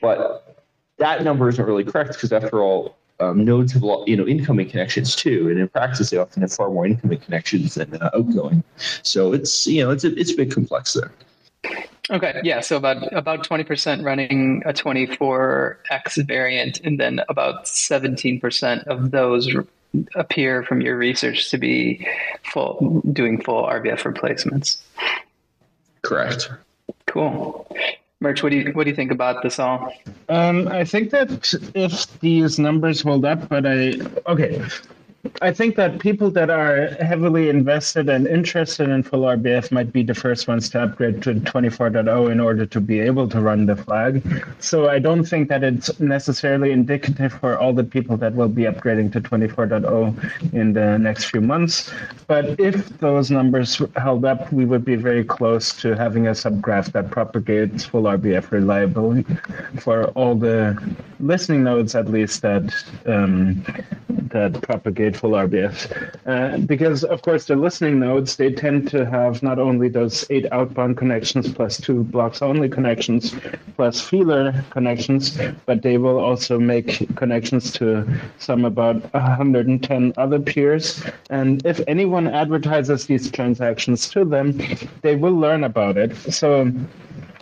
[0.02, 0.56] But
[0.98, 5.16] that number isn't really correct because after all, um, nodes have you know incoming connections
[5.16, 8.64] too, and in practice they often have far more incoming connections than uh, outgoing.
[9.04, 11.12] So it's you know it's a, it's a bit complex there.
[12.10, 12.62] Okay, yeah.
[12.62, 18.40] So about about twenty percent running a twenty four X variant, and then about seventeen
[18.40, 19.54] percent of those
[20.16, 22.08] appear from your research to be
[22.52, 24.82] full doing full RBF replacements.
[26.02, 26.50] Correct.
[27.08, 27.76] Cool.
[28.22, 29.94] Murch, what do you what do you think about this all?
[30.28, 33.94] Um, I think that if these numbers hold up, but I
[34.28, 34.62] okay,
[35.42, 40.02] I think that people that are heavily invested and interested in full RBF might be
[40.02, 43.76] the first ones to upgrade to 24.0 in order to be able to run the
[43.76, 44.24] flag.
[44.60, 48.64] So I don't think that it's necessarily indicative for all the people that will be
[48.64, 51.92] upgrading to 24.0 in the next few months.
[52.28, 56.94] But if those numbers held up, we would be very close to having a subgraph
[56.94, 59.26] that propagates full RBF reliably
[59.80, 60.78] for all the
[61.20, 62.74] listening nodes, at least that
[63.06, 63.66] um,
[64.30, 66.18] that propagate full RBF.
[66.26, 70.46] Uh, because, of course, the listening nodes, they tend to have not only those eight
[70.52, 73.36] outbound connections plus two blocks only connections
[73.76, 81.04] plus feeler connections, but they will also make connections to some about 110 other peers.
[81.30, 84.60] And if anyone advertises these transactions to them,
[85.02, 86.16] they will learn about it.
[86.32, 86.72] So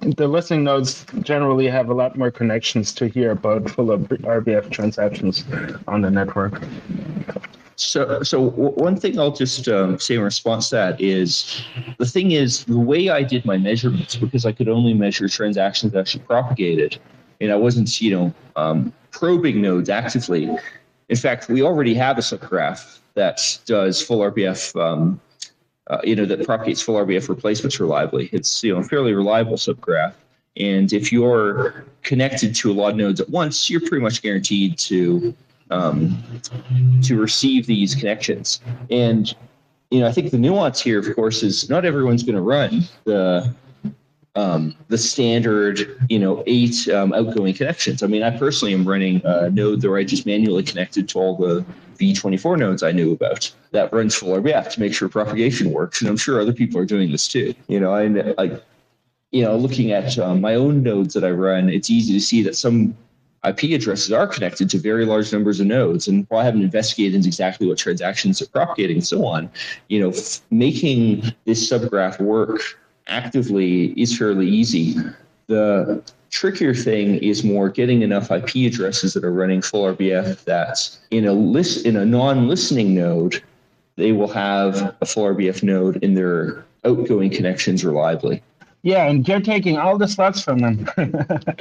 [0.02, 4.70] the listening nodes generally have a lot more connections to hear about full of RBF
[4.70, 5.44] transactions
[5.88, 6.62] on the network.
[7.78, 11.62] So, so one thing I'll just um, say in response to that is,
[12.00, 15.96] the thing is, the way I did my measurements, because I could only measure transactions
[15.96, 16.98] actually propagated,
[17.40, 20.50] and I wasn't, you know, um, probing nodes actively.
[21.10, 25.22] In fact, we already have a subgraph that does full RBF um,
[25.90, 28.30] uh, you know, that propagates full RBF replacements reliably.
[28.32, 30.14] It's, you know, a fairly reliable subgraph.
[30.58, 34.78] And if you're connected to a lot of nodes at once, you're pretty much guaranteed
[34.80, 35.36] to,
[35.70, 36.24] um,
[37.04, 38.62] to receive these connections.
[38.90, 39.34] And
[39.92, 42.84] you know, I think the nuance here, of course, is not everyone's going to run
[43.06, 43.54] the
[44.36, 48.04] um, the standard, you know, eight um, outgoing connections.
[48.04, 51.36] I mean, I personally am running a node that I just manually connected to all
[51.36, 51.66] the
[51.98, 56.02] V24 nodes I knew about that runs full RBF to make sure propagation works.
[56.02, 57.56] And I'm sure other people are doing this too.
[57.68, 58.64] You know, and like,
[59.32, 62.44] you know, looking at um, my own nodes that I run, it's easy to see
[62.44, 62.96] that some
[63.46, 66.08] IP addresses are connected to very large numbers of nodes.
[66.08, 69.50] And while I haven't investigated exactly what transactions are propagating and so on,
[69.90, 72.62] you know, f- making this subgraph work
[73.08, 74.96] actively is fairly easy.
[75.48, 80.98] The trickier thing is more getting enough IP addresses that are running full RBF that
[81.12, 83.42] in a list in a non-listening node,
[83.96, 88.42] they will have a full RBF node in their outgoing connections reliably.
[88.84, 90.88] Yeah, and you're taking all the slots from them.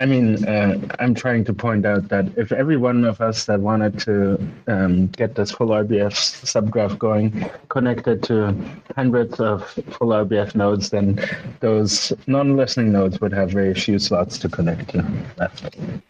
[0.00, 3.60] I mean, uh, I'm trying to point out that if every one of us that
[3.60, 6.12] wanted to um, get this full RBF
[6.44, 8.54] subgraph going connected to
[8.96, 11.18] hundreds of full RBF nodes, then
[11.60, 16.02] those non-listening nodes would have very few slots to connect to.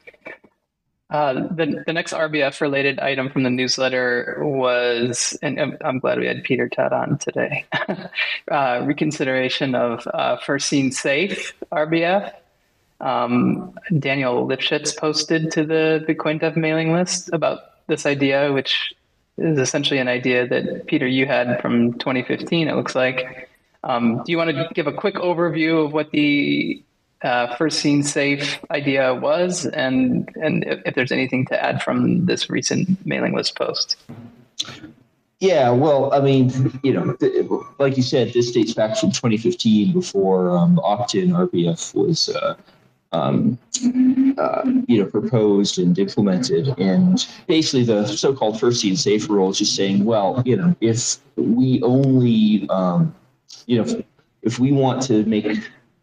[1.10, 6.18] Uh, the, the next RBF related item from the newsletter was, and I'm, I'm glad
[6.18, 7.66] we had Peter Todd on today,
[8.50, 12.32] uh, reconsideration of uh, first seen safe RBF.
[13.04, 18.94] Um, Daniel Lipshitz posted to the Bitcoin Dev mailing list about this idea, which
[19.36, 22.66] is essentially an idea that Peter you had from 2015.
[22.66, 23.50] It looks like.
[23.84, 26.82] Um, do you want to give a quick overview of what the
[27.22, 32.26] uh, first seen safe idea was, and and if, if, there's anything to add from
[32.26, 33.96] this recent mailing list post.
[35.40, 37.16] Yeah, well, I mean, you know,
[37.78, 42.28] like you said, this dates back from 2015 before um, opt-in RBF was.
[42.28, 42.54] Uh,
[43.14, 43.58] um,
[44.38, 46.68] uh, you know, proposed and implemented.
[46.78, 51.18] And basically, the so-called first seen safe rule is just saying, well, you know, if
[51.36, 53.14] we only, um,
[53.66, 54.04] you know, if,
[54.42, 55.46] if we want to make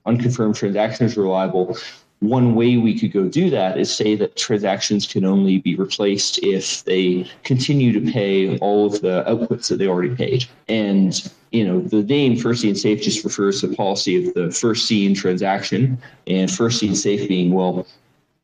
[0.05, 1.77] unconfirmed transactions reliable,
[2.21, 6.39] one way we could go do that is say that transactions can only be replaced
[6.43, 10.45] if they continue to pay all of the outputs that they already paid.
[10.67, 11.19] And
[11.51, 14.87] you know, the name first seen safe just refers to the policy of the first
[14.87, 17.87] seen transaction, and first seen safe being well,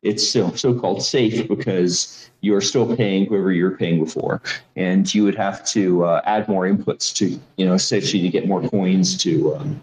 [0.01, 4.41] it's still so-called safe because you're still paying whoever you're paying before,
[4.75, 8.47] and you would have to uh, add more inputs to, you know, essentially to get
[8.47, 9.81] more coins to um,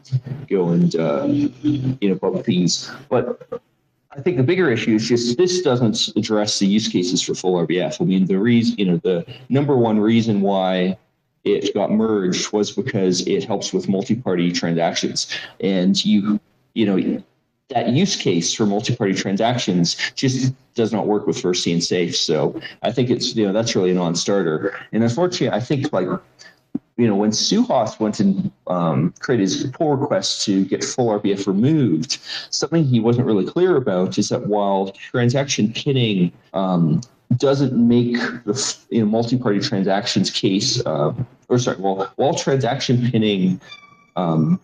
[0.49, 2.91] go and uh, you know bump fees.
[3.09, 3.49] But
[4.17, 7.55] I think the bigger issue is just this doesn't address the use cases for full
[7.67, 8.01] RBF.
[8.01, 10.97] I mean, the reason, you know, the number one reason why
[11.45, 15.29] it got merged was because it helps with multi-party transactions,
[15.61, 16.41] and you,
[16.75, 17.23] you know
[17.71, 22.15] that use case for multi-party transactions just does not work with first seen safe.
[22.17, 24.75] So I think it's you know that's really a non-starter.
[24.93, 26.09] And unfortunately, I think like
[26.97, 31.47] you know when Suhas went and um, created his pull request to get full RBF
[31.47, 32.19] removed,
[32.51, 37.01] something he wasn't really clear about is that while transaction pinning um,
[37.37, 41.13] doesn't make the you know multi-party transactions case, uh,
[41.49, 43.61] or sorry, well, while transaction pinning
[44.17, 44.61] um,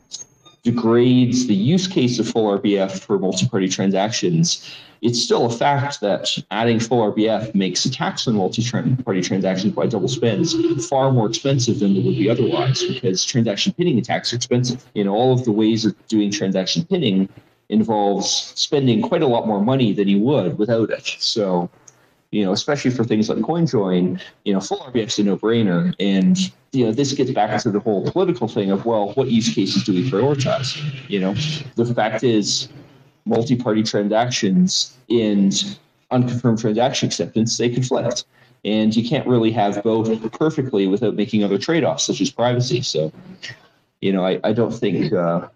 [0.63, 4.71] degrades the use case of full RBF for multi-party transactions,
[5.03, 10.09] it's still a fact that adding full RBF makes attacks on multi-party transactions by double
[10.09, 10.55] spends
[10.87, 14.85] far more expensive than they would be otherwise because transaction pinning attacks are expensive.
[14.95, 17.29] Know, all of the ways of doing transaction pinning
[17.71, 21.17] involves spending quite a lot more money than you would without it.
[21.19, 21.71] So
[22.33, 25.95] you know, especially for things like CoinJoin, you know, full RBF is a no-brainer.
[25.99, 26.39] And,
[26.73, 29.83] you know, this gets back to the whole political thing of, well, what use cases
[29.83, 30.81] do we prioritize?
[31.09, 31.35] You know,
[31.75, 32.69] the fact is
[33.25, 35.79] multi-party transactions and
[36.13, 38.25] unconfirmed transaction acceptance, they conflict.
[38.65, 42.83] And you can't really have both perfectly without making other trade-offs, such as privacy.
[42.83, 43.11] So,
[44.01, 45.49] you know, I, I don't think uh,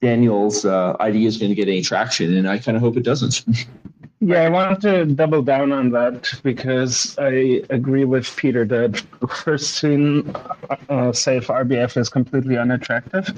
[0.00, 3.02] Daniel's uh, idea is going to get any traction, and I kind of hope it
[3.02, 3.44] doesn't.
[4.20, 9.00] Yeah, I wanted to double down on that because I agree with Peter that
[9.30, 10.34] first seen
[10.88, 13.32] uh, safe RBF is completely unattractive.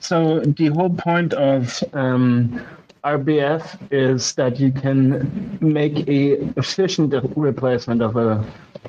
[0.00, 2.64] So the whole point of um,
[3.04, 8.42] RBF is that you can make a efficient replacement of a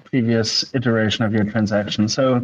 [0.06, 2.08] previous iteration of your transaction.
[2.08, 2.42] So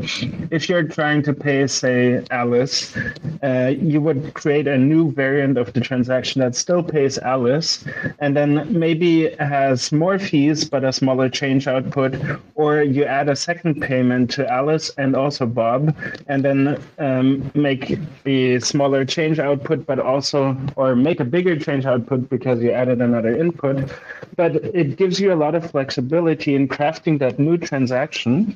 [0.52, 2.96] if you're trying to pay, say, Alice,
[3.44, 7.86] uh, you would create a new variant of the transaction that still pays Alice
[8.20, 12.16] and then maybe has more fees but a smaller change output,
[12.56, 15.96] or you add a second payment to Alice and also Bob,
[16.28, 21.86] and then um, make a smaller change output, but also, or make a bigger change
[21.86, 23.92] output because you added another input.
[24.36, 28.54] But it gives you a lot of flexibility in crafting that new transaction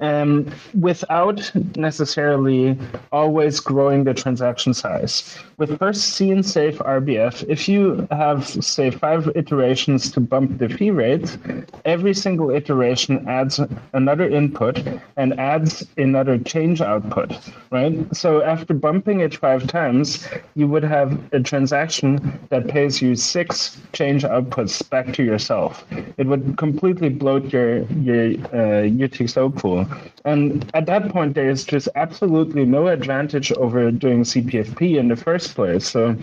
[0.00, 2.76] um, without necessarily
[3.12, 5.38] always growing the transaction size.
[5.58, 10.90] With first seen safe RBF, if you have, say, five iterations to bump the fee
[10.90, 11.36] rate,
[11.84, 13.60] every single iteration adds
[13.92, 14.82] another input
[15.16, 17.32] and adds another change output,
[17.70, 17.94] right?
[18.16, 23.80] So after bumping it five times, you would have a transaction that pays you six
[23.92, 25.84] change outputs back to yourself.
[26.16, 29.86] It would completely bloat your your uh, pool,
[30.24, 35.16] and at that point, there is just absolutely no advantage over doing CPFP in the
[35.16, 35.88] first place.
[35.88, 36.16] So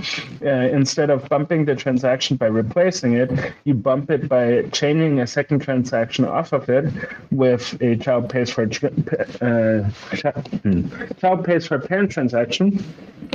[0.43, 3.31] uh, instead of bumping the transaction by replacing it,
[3.63, 6.91] you bump it by chaining a second transaction off of it
[7.31, 12.83] with a child pays for uh, child pays for parent transaction,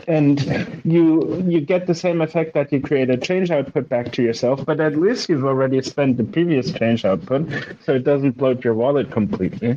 [0.07, 0.41] and
[0.85, 4.65] you you get the same effect that you create a change output back to yourself,
[4.65, 7.49] but at least you've already spent the previous change output,
[7.85, 9.77] so it doesn't bloat your wallet completely,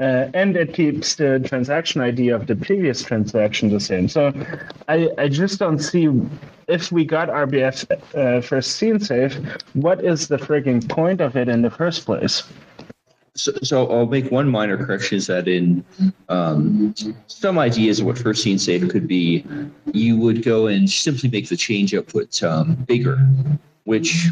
[0.00, 4.08] uh, and it keeps the transaction ID of the previous transaction the same.
[4.08, 4.32] So
[4.88, 6.08] I I just don't see
[6.68, 9.34] if we got RBF uh, for seen safe,
[9.72, 12.42] what is the frigging point of it in the first place?
[13.34, 15.84] So, so I'll make one minor correction is that in
[16.28, 16.94] um,
[17.28, 19.46] some ideas of what first seen safe could be,
[19.92, 23.18] you would go and simply make the change output um, bigger,
[23.88, 24.28] which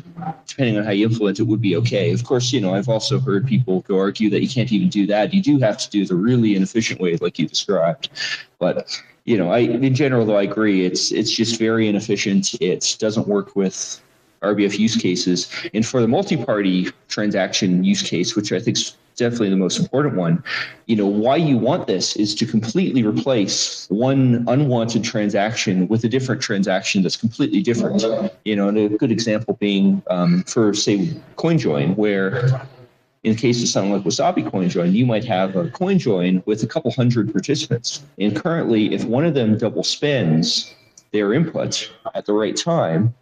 [0.46, 2.12] depending on how you implement it would be okay.
[2.12, 5.06] Of course, you know, I've also heard people go argue that you can't even do
[5.06, 5.32] that.
[5.32, 8.10] You do have to do the really inefficient way like you described.
[8.58, 12.52] But, you know, I in general though I agree it's it's just very inefficient.
[12.60, 14.02] It doesn't work with
[14.42, 15.50] RBF use cases.
[15.72, 20.14] And for the multi-party transaction use case, which I think is definitely the most important
[20.14, 20.42] one,
[20.86, 26.08] you know, why you want this is to completely replace one unwanted transaction with a
[26.08, 28.04] different transaction that's completely different.
[28.44, 32.60] You know, and a good example being um, for say CoinJoin, where
[33.24, 36.66] in the case of something like Wasabi CoinJoin, you might have a CoinJoin with a
[36.66, 38.04] couple hundred participants.
[38.20, 40.74] And currently, if one of them double spends
[41.12, 43.14] their input at the right time,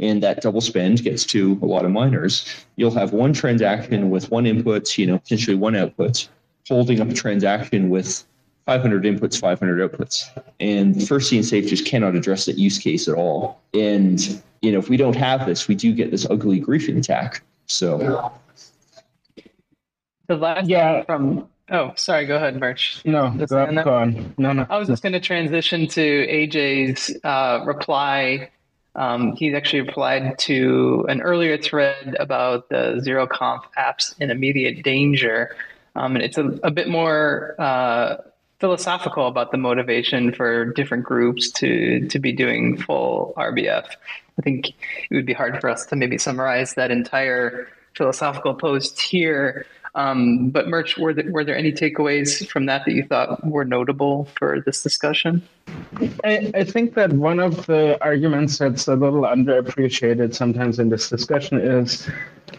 [0.00, 4.30] and that double spend gets to a lot of miners, you'll have one transaction with
[4.30, 6.28] one input, you know, potentially one output,
[6.68, 8.24] holding up a transaction with
[8.66, 10.24] 500 inputs, 500 outputs.
[10.60, 13.60] And first seen safe just cannot address that use case at all.
[13.72, 17.42] And, you know, if we don't have this, we do get this ugly griefing attack.
[17.66, 18.32] So
[20.28, 21.04] the last Yeah.
[21.04, 23.00] from oh sorry go ahead Murch.
[23.04, 23.84] No, Just go, saying that?
[23.84, 24.34] go on.
[24.38, 24.66] No, no.
[24.68, 28.50] I was just going to transition to AJ's uh, reply.
[28.96, 34.82] Um, he's actually replied to an earlier thread about the zero conf apps in immediate
[34.82, 35.54] danger.
[35.94, 38.16] Um, and it's a, a bit more uh,
[38.58, 43.86] philosophical about the motivation for different groups to, to be doing full RBF.
[44.38, 49.00] I think it would be hard for us to maybe summarize that entire philosophical post
[49.00, 49.66] here.
[49.96, 53.64] Um, but Murch, were there, were there any takeaways from that that you thought were
[53.64, 55.42] notable for this discussion?
[56.22, 61.08] I, I think that one of the arguments that's a little underappreciated sometimes in this
[61.08, 62.06] discussion is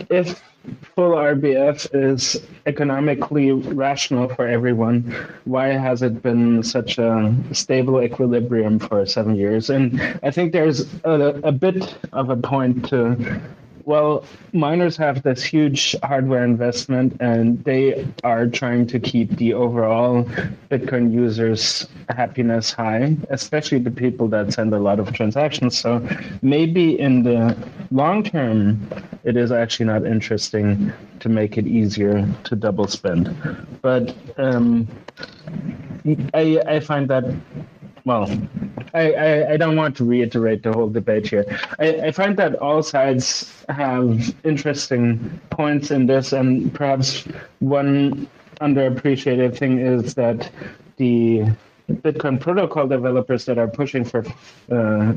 [0.09, 0.41] if
[0.95, 5.13] full RBF is economically rational for everyone,
[5.45, 9.69] why has it been such a stable equilibrium for seven years?
[9.69, 13.39] And I think there's a, a bit of a point to
[13.87, 20.25] well, miners have this huge hardware investment and they are trying to keep the overall
[20.69, 25.77] Bitcoin users' happiness high, especially the people that send a lot of transactions.
[25.77, 26.05] So
[26.41, 27.55] maybe in the
[27.89, 28.89] long term,
[29.23, 33.33] it is actually not interesting to make it easier to double spend.
[33.81, 34.85] But um,
[36.33, 37.23] I, I find that
[38.07, 38.31] well,
[38.93, 41.45] I, I, I, don't want to reiterate the whole debate here.
[41.77, 47.27] I, I find that all sides have interesting points in this, and perhaps
[47.59, 48.29] one
[48.61, 50.49] underappreciated thing is that
[50.95, 51.43] the
[51.91, 54.19] Bitcoin protocol developers that are pushing for
[54.71, 55.13] uh,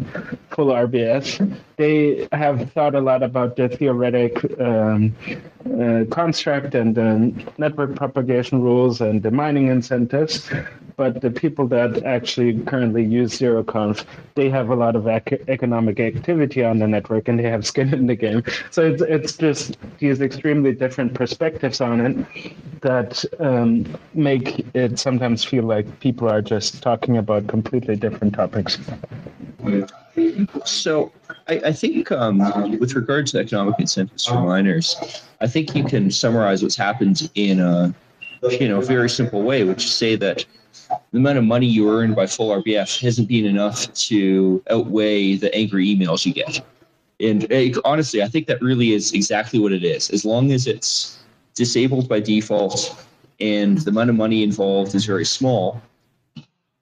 [0.50, 5.14] full RBF, they have thought a lot about the theoretic um,
[5.80, 10.50] uh, construct and the network propagation rules and the mining incentives.
[11.00, 15.98] But the people that actually currently use zeroconf they have a lot of ec- economic
[15.98, 18.42] activity on the network and they have skin in the game.
[18.70, 25.42] So it's, it's just these extremely different perspectives on it that um, make it sometimes
[25.42, 28.78] feel like people are just talking about completely different topics.
[30.66, 31.12] So
[31.48, 32.38] I, I think um,
[32.78, 34.96] with regard to economic incentives for miners,
[35.40, 37.94] I think you can summarize what's happened in a
[38.50, 40.44] you know very simple way, which is say that
[41.12, 45.54] the amount of money you earn by full RBF hasn't been enough to outweigh the
[45.54, 46.60] angry emails you get.
[47.20, 50.10] And eh, honestly, I think that really is exactly what it is.
[50.10, 51.18] As long as it's
[51.54, 52.96] disabled by default
[53.40, 55.80] and the amount of money involved is very small,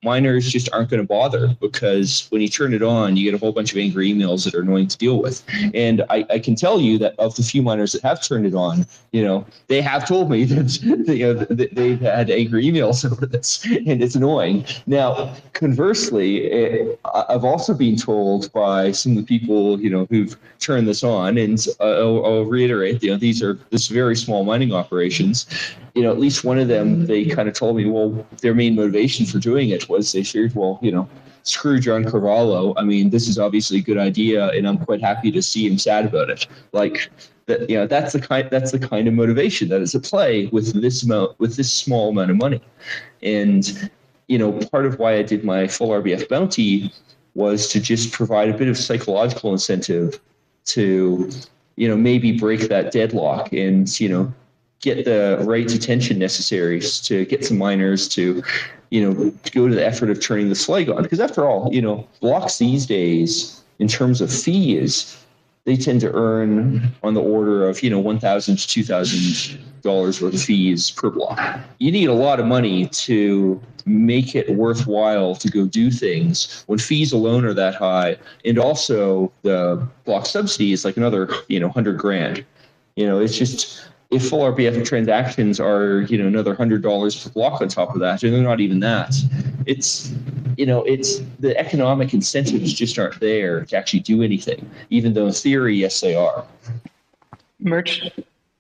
[0.04, 3.38] miners just aren't going to bother because when you turn it on, you get a
[3.38, 5.42] whole bunch of angry emails that are annoying to deal with.
[5.74, 8.54] And I, I can tell you that of the few miners that have turned it
[8.54, 10.78] on, you know, they have told me that,
[11.08, 14.64] you know, that they've had angry emails over this and it's annoying.
[14.86, 20.06] Now, conversely, eh, it, I've also been told by some of the people, you know,
[20.10, 24.44] who've turned this on, and I'll, I'll reiterate, you know, these are this very small
[24.44, 25.46] mining operations.
[25.94, 28.76] You know, at least one of them, they kind of told me, well, their main
[28.76, 31.08] motivation for doing it was they shared, well, you know,
[31.42, 32.74] screw John Carvalho.
[32.76, 35.78] I mean, this is obviously a good idea, and I'm quite happy to see him
[35.78, 36.46] sad about it.
[36.72, 37.10] Like
[37.46, 40.46] that, you know, that's the kind that's the kind of motivation that is at play
[40.46, 42.60] with this amount with this small amount of money.
[43.22, 43.90] And
[44.28, 46.92] you know, part of why I did my full RBF bounty
[47.34, 50.20] was to just provide a bit of psychological incentive
[50.66, 51.30] to,
[51.76, 54.32] you know, maybe break that deadlock and, you know,
[54.80, 58.42] get the right attention necessary to get some miners to,
[58.90, 61.02] you know, to go to the effort of turning the slag on.
[61.02, 65.16] Because after all, you know, blocks these days, in terms of fees,
[65.64, 69.60] they tend to earn on the order of, you know, one thousand to two thousand
[69.82, 71.60] dollars worth of fees per block.
[71.78, 76.78] You need a lot of money to make it worthwhile to go do things when
[76.78, 81.68] fees alone are that high, and also the block subsidy is like another, you know,
[81.68, 82.44] hundred grand.
[82.96, 87.30] You know, it's just if full RBF transactions are, you know, another hundred dollars per
[87.30, 89.14] block on top of that, and they're not even that.
[89.66, 90.12] It's,
[90.56, 95.26] you know, it's the economic incentives just aren't there to actually do anything, even though
[95.26, 96.44] in theory, yes, they are.
[97.60, 98.10] Murch,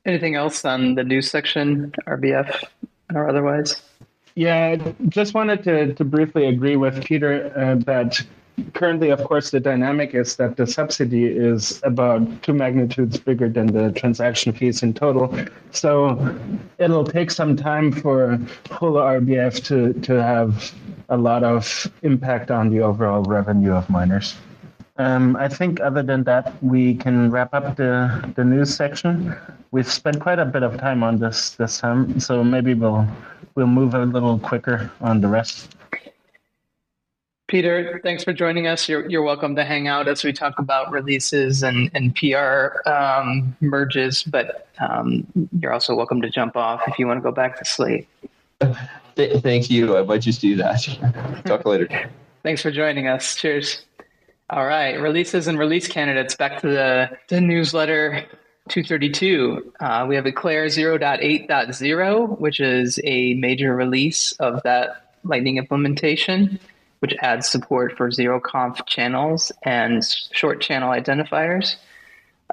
[0.04, 2.64] anything else on the news section, RBF
[3.14, 3.80] or otherwise?
[4.34, 8.20] Yeah, I just wanted to, to briefly agree with Peter uh, that
[8.74, 13.68] currently, of course, the dynamic is that the subsidy is about two magnitudes bigger than
[13.68, 15.34] the transaction fees in total.
[15.70, 16.38] So
[16.78, 18.38] it'll take some time for
[18.78, 20.74] full RBF to, to have
[21.08, 24.36] a lot of impact on the overall revenue of miners.
[24.98, 29.34] Um, I think other than that, we can wrap up the, the news section.
[29.70, 33.06] We've spent quite a bit of time on this this time, so maybe we'll
[33.54, 35.76] we'll move a little quicker on the rest.
[37.48, 38.90] Peter, thanks for joining us.
[38.90, 43.56] You're, you're welcome to hang out as we talk about releases and, and PR um,
[43.62, 45.26] merges, but um,
[45.58, 48.06] you're also welcome to jump off if you want to go back to sleep.
[49.16, 49.96] Th- thank you.
[49.96, 51.42] I might just do that.
[51.46, 51.88] Talk later.
[52.42, 53.34] Thanks for joining us.
[53.34, 53.82] Cheers.
[54.50, 56.36] All right, releases and release candidates.
[56.36, 58.26] Back to the, the newsletter
[58.68, 59.72] 232.
[59.80, 66.60] Uh, we have Eclair 0.8.0, which is a major release of that Lightning implementation
[67.00, 71.76] which adds support for zeroconf channels and short channel identifiers.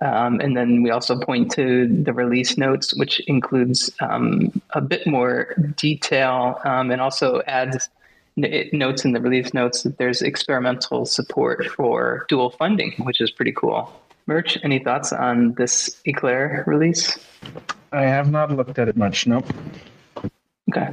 [0.01, 5.07] Um, and then we also point to the release notes, which includes um, a bit
[5.07, 7.89] more detail um, and also adds
[8.37, 13.31] it notes in the release notes that there's experimental support for dual funding, which is
[13.31, 13.89] pretty cool.
[14.27, 17.17] Murch, any thoughts on this Eclair release?
[17.91, 19.25] I have not looked at it much.
[19.25, 19.45] Nope.
[20.69, 20.89] Okay.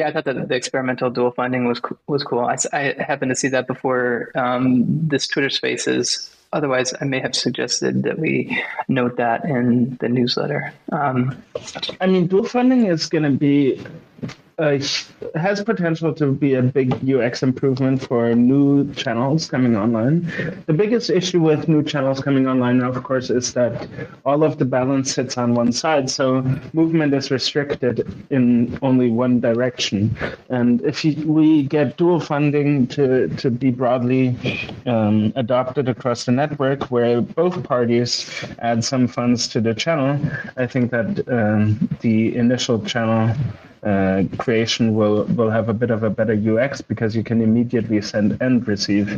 [0.00, 2.40] Yeah, I thought that the experimental dual funding was was cool.
[2.40, 6.34] I, I happened to see that before um, this Twitter Spaces.
[6.54, 10.72] Otherwise, I may have suggested that we note that in the newsletter.
[10.90, 11.36] Um,
[12.00, 13.84] I mean, dual funding is going to be
[14.60, 14.78] uh,
[15.34, 20.30] has potential to be a big UX improvement for new channels coming online.
[20.66, 23.88] The biggest issue with new channels coming online now, of course, is that
[24.26, 26.42] all of the balance sits on one side, so
[26.74, 30.14] movement is restricted in only one direction.
[30.50, 34.36] And if we get dual funding to, to be broadly
[34.86, 40.20] um, adopted across the network, where both parties add some funds to the channel,
[40.56, 43.34] I think that um, the initial channel
[43.82, 48.02] uh, creation will will have a bit of a better UX because you can immediately
[48.02, 49.08] send and receive.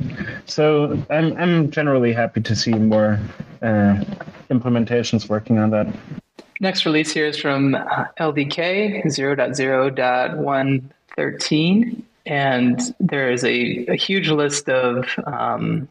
[0.46, 3.18] So I'm I'm generally happy to see more
[3.62, 4.04] uh,
[4.50, 5.88] implementations working on that.
[6.60, 12.02] Next release here is from LDK 0.0.113.
[12.24, 15.88] and there is a, a huge list of um,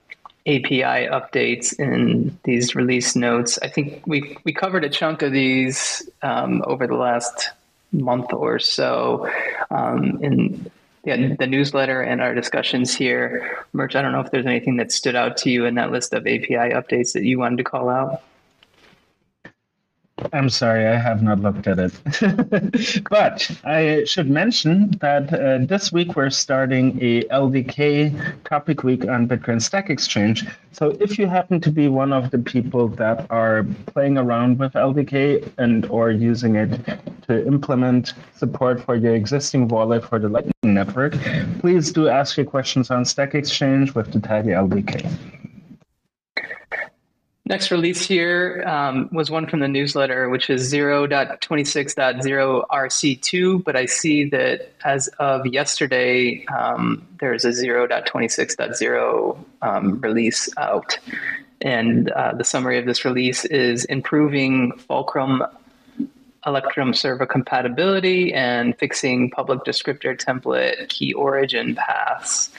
[0.48, 3.60] API updates in these release notes.
[3.62, 7.50] I think we we covered a chunk of these um, over the last
[7.92, 9.30] month or so
[9.70, 10.72] um, in
[11.04, 13.66] the, the newsletter and our discussions here.
[13.74, 16.14] Murch, I don't know if there's anything that stood out to you in that list
[16.14, 18.22] of API updates that you wanted to call out.
[20.34, 23.04] I'm sorry, I have not looked at it.
[23.10, 29.28] but I should mention that uh, this week we're starting a LDK topic week on
[29.28, 30.46] Bitcoin Stack Exchange.
[30.72, 34.74] So if you happen to be one of the people that are playing around with
[34.74, 36.80] LDK and or using it
[37.28, 41.14] to implement support for your existing wallet for the Lightning Network,
[41.60, 45.41] please do ask your questions on Stack Exchange with the tag LDK.
[47.52, 53.88] Next release here um, was one from the newsletter, which is 0.26.0 RC2, but I
[53.88, 60.98] see that as of yesterday, um, there's a 0.26.0 um, release out.
[61.60, 65.44] And uh, the summary of this release is improving Fulcrum
[66.46, 72.50] Electrum server compatibility and fixing public descriptor template key origin paths.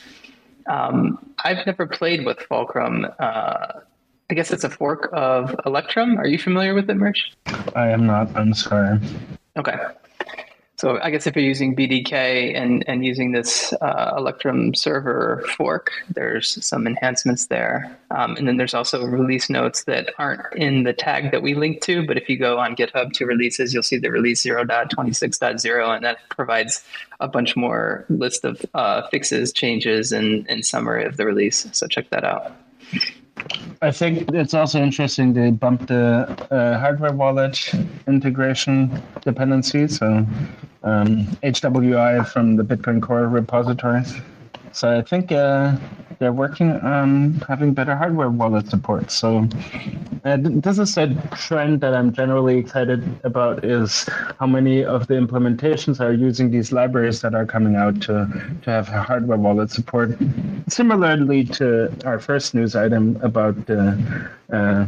[0.66, 3.06] Um, I've never played with Fulcrum.
[3.18, 3.80] Uh,
[4.30, 6.18] I guess it's a fork of Electrum.
[6.18, 7.32] Are you familiar with it, Murch?
[7.74, 8.34] I am not.
[8.36, 8.98] I'm sorry.
[9.56, 9.76] Okay.
[10.82, 15.92] So I guess if you're using BDK and, and using this uh, Electrum server fork,
[16.10, 17.96] there's some enhancements there.
[18.10, 21.82] Um, and then there's also release notes that aren't in the tag that we link
[21.82, 22.04] to.
[22.04, 26.18] But if you go on GitHub to releases, you'll see the release 0.26.0, and that
[26.30, 26.84] provides
[27.20, 31.68] a bunch more list of uh, fixes, changes, and, and summary of the release.
[31.70, 32.56] So check that out.
[33.80, 37.72] I think it's also interesting they bumped the uh, hardware wallet
[38.06, 40.26] integration dependency, so
[40.84, 44.02] um, HWI from the Bitcoin Core repository.
[44.72, 45.76] So I think uh,
[46.18, 49.10] they're working on having better hardware wallet support.
[49.10, 49.48] So
[50.24, 54.08] uh, this is a trend that I'm generally excited about is
[54.38, 58.28] how many of the implementations are using these libraries that are coming out to,
[58.62, 60.16] to have hardware wallet support.
[60.68, 63.98] Similarly to our first news item about the
[64.52, 64.86] uh,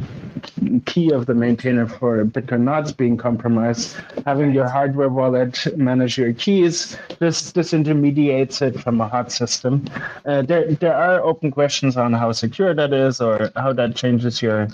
[0.85, 3.97] key of the maintainer for Bitcoin Knots being compromised,
[4.27, 9.85] having your hardware wallet manage your keys, this disintermediates it from a hot system.
[10.27, 14.43] Uh, there, there are open questions on how secure that is or how that changes
[14.43, 14.69] your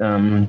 [0.00, 0.48] um,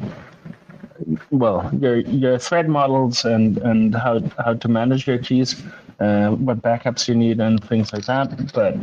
[1.30, 5.62] well your your thread models and and how how to manage your keys
[6.00, 8.54] uh, what backups you need and things like that.
[8.54, 8.78] But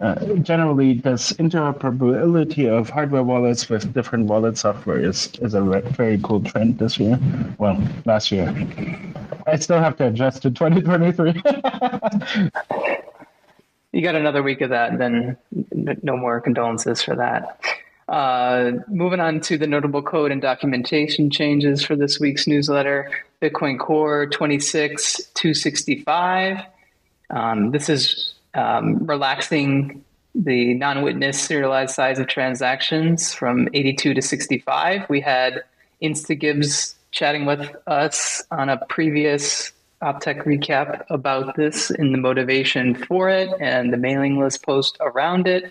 [0.00, 6.18] uh, generally this interoperability of hardware wallets with different wallet software is is a very
[6.22, 7.18] cool trend this year.
[7.58, 8.52] Well last year.
[9.46, 11.42] I still have to adjust to 2023
[13.94, 15.36] you got another week of that, then
[16.02, 17.60] no more condolences for that.
[18.08, 23.10] Uh, moving on to the notable code and documentation changes for this week's newsletter
[23.44, 26.58] Bitcoin Core 26265.
[27.28, 30.02] Um, this is um, relaxing
[30.34, 35.10] the non witness serialized size of transactions from 82 to 65.
[35.10, 35.62] We had
[36.02, 39.72] instagibbs chatting with us on a previous
[40.02, 45.46] Optech recap about this in the motivation for it and the mailing list post around
[45.46, 45.70] it.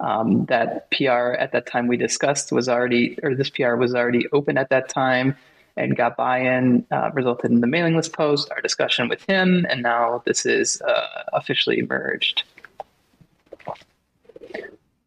[0.00, 4.26] Um, that PR at that time we discussed was already, or this PR was already
[4.32, 5.36] open at that time
[5.76, 9.82] and got buy-in, uh, resulted in the mailing list post, our discussion with him, and
[9.82, 12.42] now this is uh, officially merged.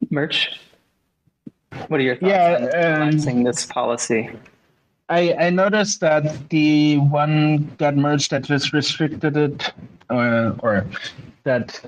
[0.10, 0.50] Murch,
[1.88, 4.30] what are your thoughts yeah, on um, this policy?
[5.10, 9.74] I, I noticed that the one got merged that just restricted it,
[10.10, 10.86] uh, or
[11.44, 11.82] that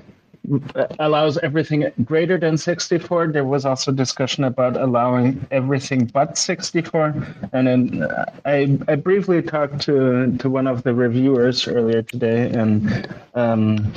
[0.98, 3.28] allows everything greater than 64.
[3.28, 7.14] There was also discussion about allowing everything but 64.
[7.52, 12.50] And then uh, I, I briefly talked to, to one of the reviewers earlier today,
[12.50, 13.92] and um,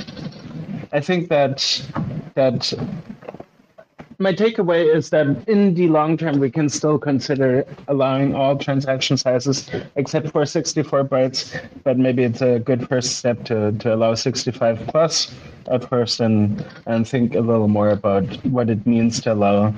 [0.92, 1.82] I think that
[2.34, 2.72] that
[4.18, 9.16] my takeaway is that in the long term, we can still consider allowing all transaction
[9.16, 14.14] sizes except for 64 bytes, but maybe it's a good first step to, to allow
[14.14, 15.32] 65 plus
[15.68, 16.64] at first and,
[17.06, 19.72] think a little more about what it means to allow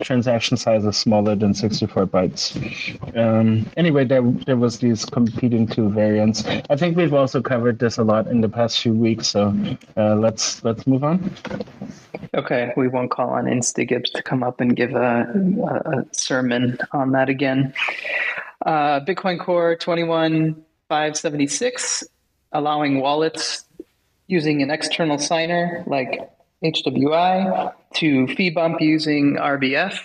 [0.00, 3.16] transaction sizes smaller than 64 bytes.
[3.16, 6.44] Um, anyway, there, there was these competing two variants.
[6.68, 9.54] I think we've also covered this a lot in the past few weeks, so
[9.96, 11.30] uh, let's let's move on.
[12.34, 15.26] Okay, we won't call on instagibbs to come up and give a,
[15.62, 17.72] a, a sermon on that again.
[18.66, 22.04] Uh, Bitcoin Core 21576,
[22.52, 23.64] allowing wallets
[24.28, 26.30] using an external signer like
[26.62, 29.98] HWI to fee bump using RBF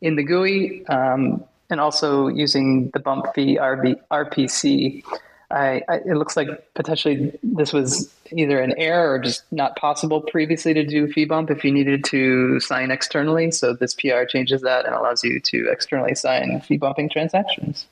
[0.00, 5.02] in the GUI um, and also using the bump fee RB, RPC.
[5.50, 10.20] I, I, it looks like potentially this was either an error or just not possible
[10.20, 13.50] previously to do fee bump if you needed to sign externally.
[13.50, 17.86] So this PR changes that and allows you to externally sign fee bumping transactions.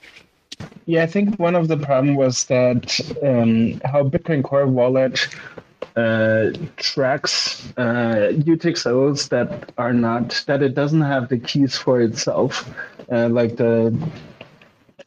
[0.86, 5.26] Yeah, I think one of the problem was that um, how Bitcoin Core Wallet
[5.96, 12.70] uh, tracks uh, UTXOs that are not that it doesn't have the keys for itself,
[13.10, 13.96] uh, like the.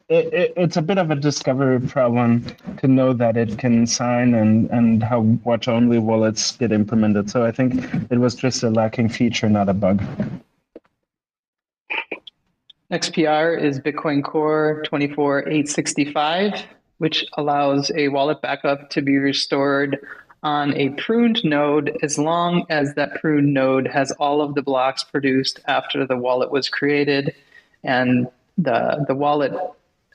[0.09, 2.43] It, it, it's a bit of a discovery problem
[2.79, 7.29] to know that it can sign and, and how watch only wallets get implemented.
[7.29, 7.75] So I think
[8.09, 10.01] it was just a lacking feature, not a bug.
[12.89, 16.63] Next PR is Bitcoin Core 24865,
[16.97, 19.99] which allows a wallet backup to be restored
[20.41, 25.03] on a pruned node as long as that pruned node has all of the blocks
[25.03, 27.35] produced after the wallet was created
[27.83, 28.27] and
[28.57, 29.53] the the wallet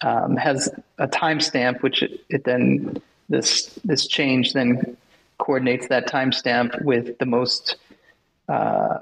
[0.03, 0.68] um, has
[0.99, 4.97] a timestamp which it, it, then this this change then
[5.39, 7.77] coordinates that timestamp with the most
[8.49, 8.99] uh,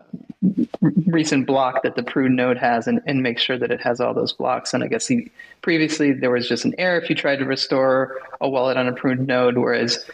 [1.07, 4.15] recent block that the pruned node has and, and make sure that it has all
[4.15, 4.73] those blocks.
[4.73, 5.31] And I guess he,
[5.63, 8.93] previously there was just an error if you tried to restore a wallet on a
[8.93, 10.05] pruned node, whereas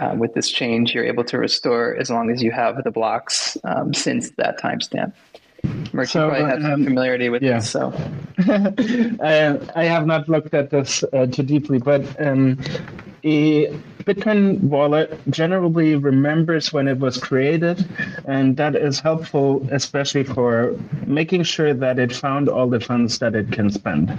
[0.00, 3.56] uh, with this change, you're able to restore as long as you have the blocks
[3.64, 5.12] um, since that timestamp.
[5.92, 7.56] Murch, so, probably have um, familiarity with yeah.
[7.56, 7.92] this, so.
[8.38, 12.58] I, I, have not looked at this uh, too deeply, but um,
[13.24, 13.66] a
[14.04, 17.86] Bitcoin wallet generally remembers when it was created,
[18.24, 20.74] and that is helpful, especially for
[21.06, 24.10] making sure that it found all the funds that it can spend.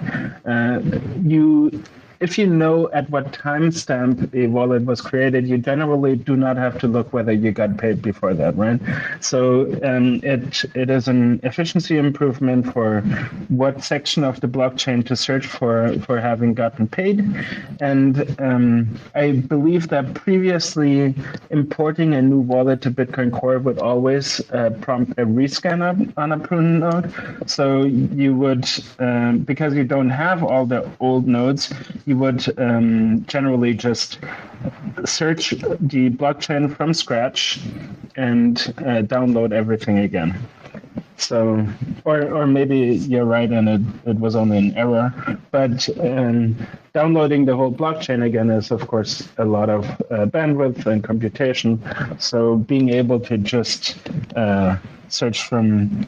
[0.45, 0.79] Uh,
[1.23, 1.83] you
[2.21, 6.79] if you know at what timestamp a wallet was created, you generally do not have
[6.79, 8.79] to look whether you got paid before that, right?
[9.19, 13.01] So um, it it is an efficiency improvement for
[13.49, 17.25] what section of the blockchain to search for for having gotten paid,
[17.79, 21.15] and um, I believe that previously
[21.49, 25.81] importing a new wallet to Bitcoin Core would always uh, prompt a rescan
[26.17, 27.11] on a prune node.
[27.47, 28.69] So you would
[28.99, 31.73] um, because you don't have all the old nodes
[32.11, 34.19] you would um, generally just
[35.05, 35.51] search
[35.91, 37.61] the blockchain from scratch
[38.17, 40.37] and uh, download everything again.
[41.15, 41.65] So,
[42.03, 42.79] or or maybe
[43.11, 43.81] you're right and it,
[44.11, 45.07] it was only an error,
[45.51, 46.57] but um,
[46.93, 51.79] downloading the whole blockchain again is of course a lot of uh, bandwidth and computation.
[52.19, 53.97] So being able to just
[54.35, 54.75] uh,
[55.07, 56.05] search from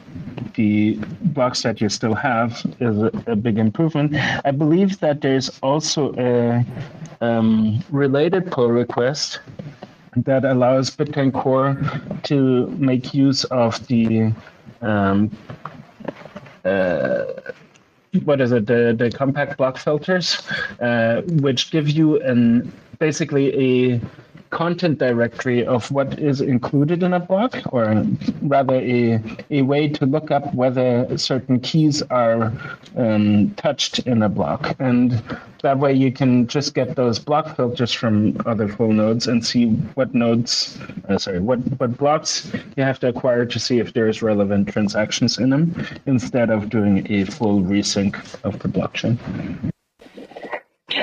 [0.54, 0.94] the
[1.34, 4.14] box that you still have is a, a big improvement.
[4.44, 6.64] I believe that there's also a
[7.20, 9.40] um, related pull request
[10.16, 11.76] that allows Bitcoin Core
[12.24, 14.32] to make use of the
[14.80, 15.30] um,
[16.64, 17.24] uh,
[18.24, 20.40] what is it the, the compact block filters
[20.80, 24.00] uh, which give you an basically a
[24.54, 28.06] content directory of what is included in a block, or
[28.42, 32.52] rather a, a way to look up whether certain keys are
[32.96, 34.76] um, touched in a block.
[34.78, 35.20] And
[35.62, 39.70] that way you can just get those block filters from other full nodes and see
[39.96, 40.78] what nodes,
[41.08, 45.38] uh, sorry, what, what blocks you have to acquire to see if there's relevant transactions
[45.38, 45.74] in them
[46.06, 49.18] instead of doing a full resync of the blockchain.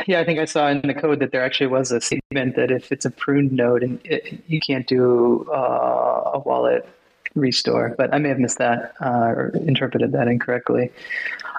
[0.08, 2.72] Yeah, I think I saw in the code that there actually was a statement that
[2.72, 6.88] if it's a pruned node and it, you can't do uh, a wallet
[7.36, 10.92] restore, but I may have missed that uh, or interpreted that incorrectly.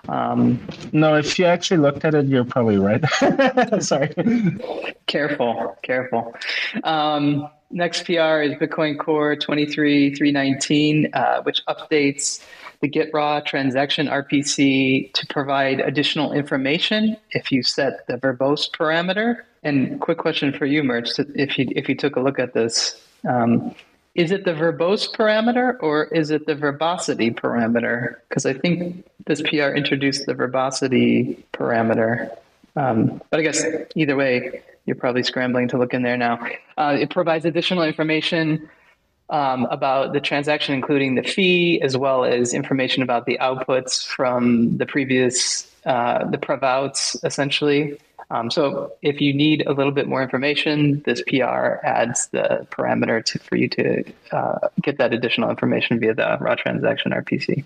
[0.09, 3.03] Um, no, if you actually looked at it, you're probably right.
[3.83, 4.13] Sorry.
[5.07, 6.35] Careful, careful.
[6.83, 12.45] Um, next PR is Bitcoin Core 23319, uh, which updates
[12.83, 19.43] the getrawtransaction RPC to provide additional information if you set the verbose parameter.
[19.63, 23.01] And quick question for you, Murch, if you if you took a look at this,
[23.27, 23.73] um,
[24.17, 28.17] is it the verbose parameter or is it the verbosity parameter?
[28.29, 32.37] Because I think this PR introduced the verbosity parameter.
[32.75, 33.65] Um, but I guess
[33.95, 36.45] either way, you're probably scrambling to look in there now.
[36.77, 38.69] Uh, it provides additional information
[39.33, 44.77] um, about the transaction, including the fee, as well as information about the outputs from
[44.77, 47.99] the previous, uh, the prevouts, essentially.
[48.31, 53.25] Um, so if you need a little bit more information, this PR adds the parameter
[53.25, 57.65] to, for you to uh, get that additional information via the raw transaction RPC.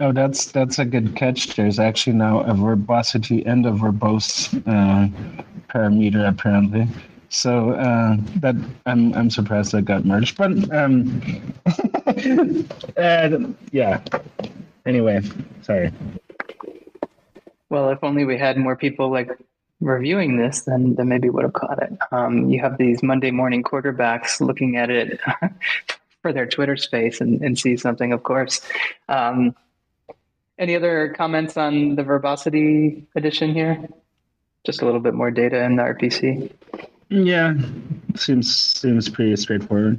[0.00, 1.54] Oh, that's that's a good catch.
[1.56, 5.08] There's actually now a verbosity and a verbose uh,
[5.68, 6.88] parameter apparently.
[7.30, 8.56] So uh, that
[8.86, 11.22] I'm I'm surprised that got merged, but um,
[12.96, 13.38] uh,
[13.70, 14.02] yeah.
[14.84, 15.22] Anyway,
[15.62, 15.92] sorry.
[17.68, 19.30] Well, if only we had more people like
[19.80, 21.96] reviewing this, then then maybe would have caught it.
[22.10, 25.20] Um, you have these Monday morning quarterbacks looking at it
[26.22, 28.60] for their Twitter space and, and see something, of course.
[29.08, 29.54] Um,
[30.58, 33.88] any other comments on the verbosity edition here?
[34.64, 36.50] Just a little bit more data in the RPC.
[37.10, 37.54] Yeah,
[38.14, 39.98] seems seems pretty straightforward.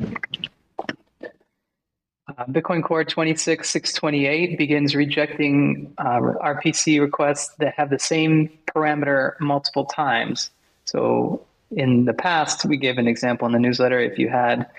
[1.21, 9.83] Uh, Bitcoin Core 26628 begins rejecting uh, RPC requests that have the same parameter multiple
[9.83, 10.51] times.
[10.85, 13.99] So in the past, we gave an example in the newsletter.
[13.99, 14.69] If you had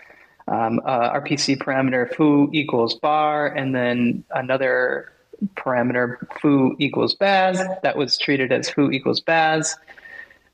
[0.49, 5.13] um, RPC parameter foo equals bar and then another
[5.57, 9.77] parameter foo equals baz, that was treated as foo equals baz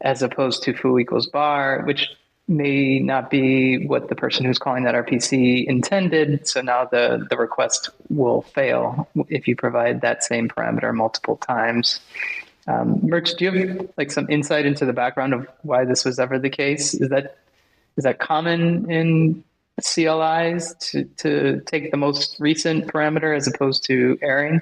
[0.01, 2.09] as opposed to foo equals bar, which
[2.49, 6.49] may not be what the person who's calling that RPC intended.
[6.49, 12.01] So now the, the request will fail if you provide that same parameter multiple times.
[12.67, 16.19] Um, Murch, do you have like some insight into the background of why this was
[16.19, 16.95] ever the case?
[16.95, 17.39] Is that
[17.97, 19.43] is that common in
[19.83, 24.61] CLIs to, to take the most recent parameter as opposed to airing?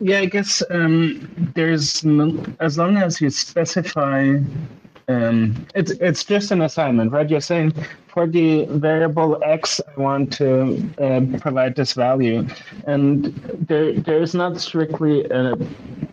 [0.00, 4.38] Yeah, I guess um, there's no, as long as you specify
[5.08, 7.28] um, it's it's just an assignment, right?
[7.28, 7.74] You're saying
[8.14, 12.46] for the variable x, I want to uh, provide this value,
[12.86, 13.34] and
[13.68, 15.56] there there is not strictly a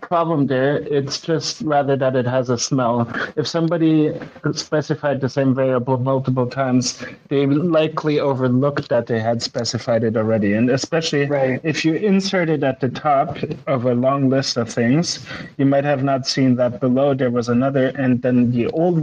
[0.02, 0.78] problem there.
[0.78, 3.08] It's just rather that it has a smell.
[3.36, 4.12] If somebody
[4.54, 10.54] specified the same variable multiple times, they likely overlooked that they had specified it already,
[10.54, 11.62] and especially right.
[11.64, 13.38] if you insert it at the top
[13.68, 15.26] of a long list of things,
[15.58, 18.98] you might have not seen that below there was another, and then the old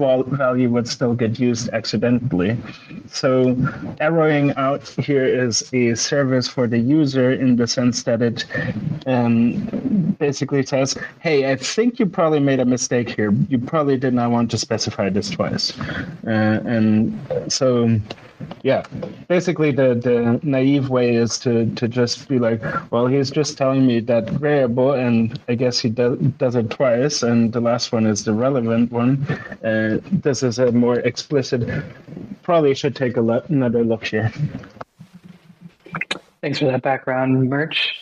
[0.45, 2.59] value would still get used accidentally.
[3.07, 3.57] So
[4.01, 8.45] arrowing out here is a service for the user in the sense that it
[9.07, 13.33] um, basically says, hey, I think you probably made a mistake here.
[13.49, 15.79] You probably did not want to specify this twice.
[16.27, 17.19] Uh, and
[17.49, 18.01] so
[18.63, 18.85] yeah.
[19.29, 23.87] Basically the the naive way is to to just be like well he's just telling
[23.87, 28.07] me that variable and i guess he do, does it twice and the last one
[28.07, 29.27] is the relevant one.
[29.65, 31.69] Uh, this is a more explicit
[32.43, 34.33] probably should take a lo- another look here.
[36.41, 37.95] Thanks for that background Murch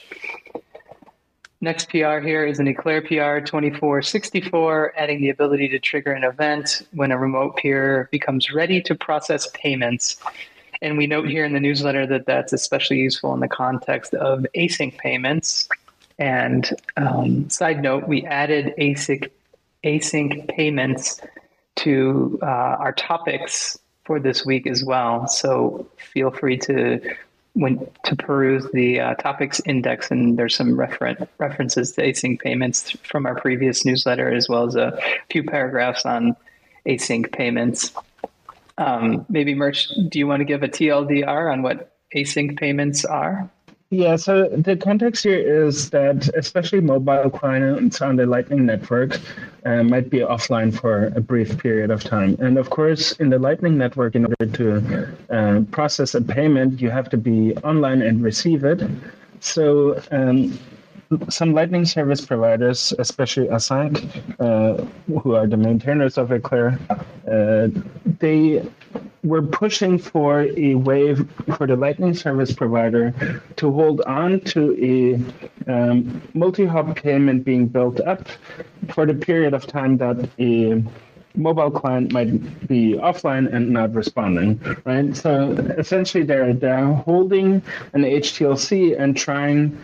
[1.61, 6.87] Next PR here is an Eclair PR 2464, adding the ability to trigger an event
[6.93, 10.17] when a remote peer becomes ready to process payments.
[10.83, 14.45] And we note here in the newsletter that that's especially useful in the context of
[14.55, 15.67] async payments.
[16.19, 19.31] And um, side note, we added async,
[19.83, 21.23] async payments
[21.77, 25.27] to uh, our topics for this week as well.
[25.27, 27.01] So feel free to
[27.57, 32.91] when to peruse the uh, topics index, and there's some referen- references to async payments
[33.03, 34.99] from our previous newsletter, as well as a
[35.31, 36.37] few paragraphs on
[36.87, 37.93] async payments.
[38.77, 43.51] Um, maybe, Murch, do you want to give a TLDR on what async payments are?
[43.91, 49.21] Yeah, so the context here is that especially mobile clients on the Lightning Network
[49.65, 52.37] uh, might be offline for a brief period of time.
[52.41, 56.91] And of course, in the Lightning Network, in order to uh, process a payment, you
[56.91, 58.83] have to be online and receive it.
[59.39, 60.59] So um,
[61.29, 64.85] some Lightning service providers, especially ACINQ, uh,
[65.21, 66.79] who are the maintainers of Eclair,
[67.31, 67.69] uh,
[68.19, 68.67] they
[69.23, 71.15] were pushing for a way
[71.57, 73.15] for the Lightning service provider
[73.57, 78.29] to hold on to a um, multi-hop payment being built up
[78.91, 80.83] for the period of time that a
[81.37, 85.15] mobile client might be offline and not responding, right?
[85.15, 89.77] So essentially, they're they're holding an HTLC and trying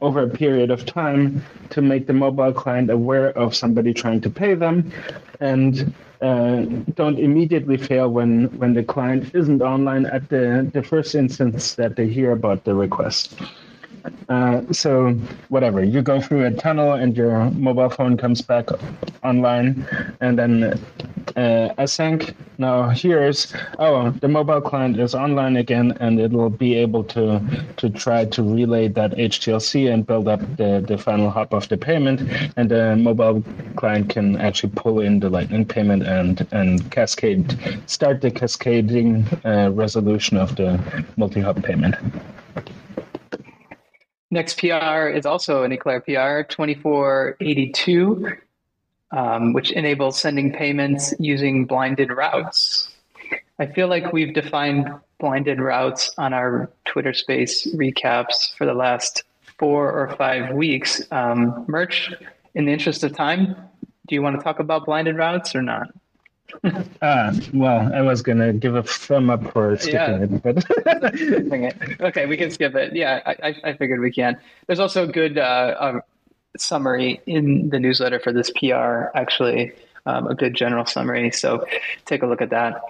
[0.00, 4.30] over a period of time to make the mobile client aware of somebody trying to
[4.30, 4.92] pay them
[5.40, 6.62] and uh,
[6.94, 11.96] don't immediately fail when, when the client isn't online at the, the first instance that
[11.96, 13.40] they hear about the request.
[14.28, 15.10] Uh, so
[15.48, 18.68] whatever, you go through a tunnel and your mobile phone comes back
[19.22, 19.86] online,
[20.20, 20.64] and then
[21.36, 26.74] uh, ACINQ now here's oh the mobile client is online again, and it will be
[26.74, 27.40] able to
[27.76, 31.76] to try to relay that HTLC and build up the the final hop of the
[31.76, 32.20] payment,
[32.56, 33.42] and the mobile
[33.76, 37.56] client can actually pull in the Lightning payment and and cascade
[37.86, 40.80] start the cascading uh, resolution of the
[41.16, 41.94] multi-hop payment.
[44.30, 48.38] Next PR is also an Eclair PR 2482.
[49.10, 52.90] um, which enables sending payments using blinded routes.
[53.58, 59.24] I feel like we've defined blinded routes on our Twitter space recaps for the last
[59.58, 61.02] four or five weeks.
[61.10, 62.12] Um, Murch,
[62.54, 63.56] in the interest of time,
[64.06, 65.88] do you want to talk about blinded routes or not?
[67.02, 70.52] Uh, well, I was gonna give a thumb up for skipping Yeah.
[70.54, 72.94] it, but Okay, we can skip it.
[72.94, 74.38] Yeah, I, I- figured we can.
[74.66, 75.40] There's also a good uh,
[75.78, 76.00] uh,
[76.56, 79.72] summary in the newsletter for this PR, actually,
[80.06, 81.30] um, a good general summary.
[81.30, 81.66] So
[82.06, 82.80] take a look at that.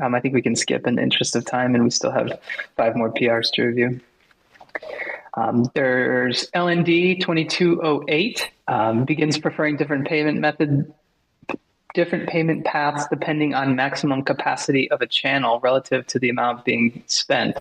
[0.00, 2.38] Um, I think we can skip in the interest of time, and we still have
[2.76, 4.00] five more PRs to review.
[5.34, 10.92] Um, there's LND 2208 um, begins preferring different payment method
[11.94, 17.02] different payment paths depending on maximum capacity of a channel relative to the amount being
[17.06, 17.56] spent.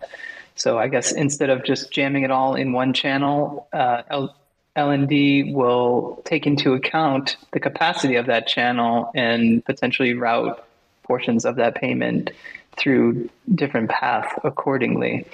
[0.55, 4.35] So I guess instead of just jamming it all in one channel, uh, L-
[4.75, 10.63] LND will take into account the capacity of that channel and potentially route
[11.03, 12.31] portions of that payment
[12.77, 15.25] through different paths accordingly.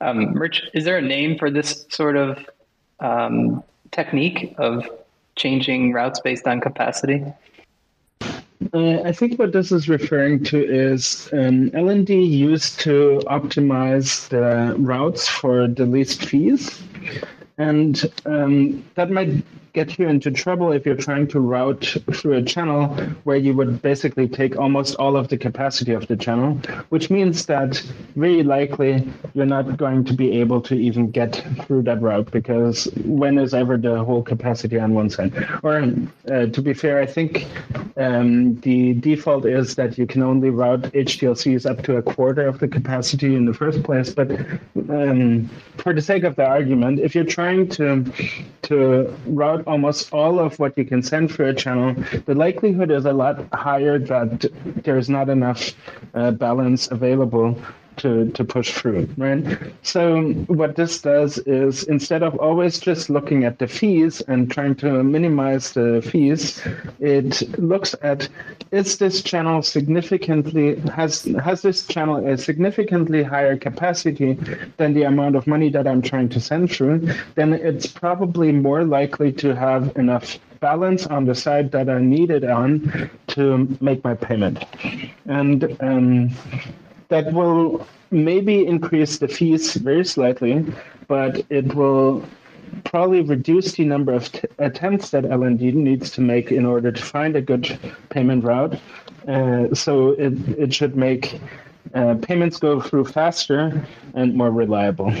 [0.00, 2.44] Um, Rich, is there a name for this sort of
[2.98, 3.62] um,
[3.92, 4.88] technique of
[5.36, 7.24] changing routes based on capacity?
[8.74, 14.74] Uh, I think what this is referring to is um, LND used to optimize the
[14.78, 16.82] routes for the least fees.
[17.58, 22.42] And um, that might get you into trouble if you're trying to route through a
[22.42, 22.88] channel
[23.24, 26.54] where you would basically take almost all of the capacity of the channel,
[26.90, 27.76] which means that
[28.14, 32.84] very likely you're not going to be able to even get through that route because
[33.04, 35.32] when is ever the whole capacity on one side?
[35.62, 35.78] Or
[36.30, 37.46] uh, to be fair, I think
[37.96, 42.58] um, the default is that you can only route HTLCs up to a quarter of
[42.58, 44.12] the capacity in the first place.
[44.12, 44.30] But
[44.90, 45.48] um,
[45.78, 48.04] for the sake of the argument, if you're trying to
[48.62, 51.94] to route almost all of what you can send through a channel,
[52.26, 54.50] the likelihood is a lot higher that
[54.84, 55.72] there's not enough
[56.14, 57.56] uh, balance available
[57.98, 59.44] to, to push through, right?
[59.82, 64.74] So what this does is instead of always just looking at the fees and trying
[64.76, 66.62] to minimize the fees,
[67.00, 68.28] it looks at
[68.70, 74.34] is this channel significantly has has this channel a significantly higher capacity
[74.76, 78.84] than the amount of money that I'm trying to send through, then it's probably more
[78.84, 84.02] likely to have enough balance on the side that I need it on to make
[84.04, 84.64] my payment.
[85.26, 86.30] And um,
[87.08, 90.64] that will maybe increase the fees very slightly,
[91.08, 92.24] but it will
[92.84, 97.02] probably reduce the number of t- attempts that LND needs to make in order to
[97.02, 97.78] find a good
[98.10, 98.78] payment route.
[99.28, 101.40] Uh, so it, it should make
[101.94, 105.12] uh, payments go through faster and more reliable.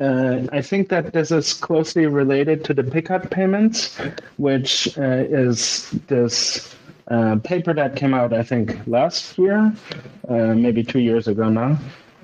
[0.00, 3.98] Uh, I think that this is closely related to the Pickhardt payments,
[4.36, 6.76] which uh, is this
[7.12, 9.72] uh, paper that came out, I think, last year,
[10.28, 11.78] uh, maybe two years ago now,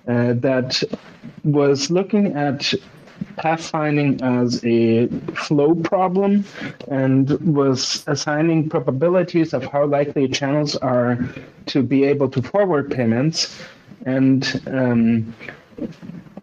[0.08, 0.82] uh, that
[1.44, 2.72] was looking at
[3.36, 6.44] pathfinding as a flow problem
[6.88, 11.18] and was assigning probabilities of how likely channels are
[11.66, 13.60] to be able to forward payments
[14.06, 15.34] and um,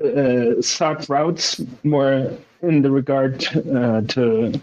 [0.04, 2.32] uh, sought routes more
[2.62, 4.54] in the regard uh, to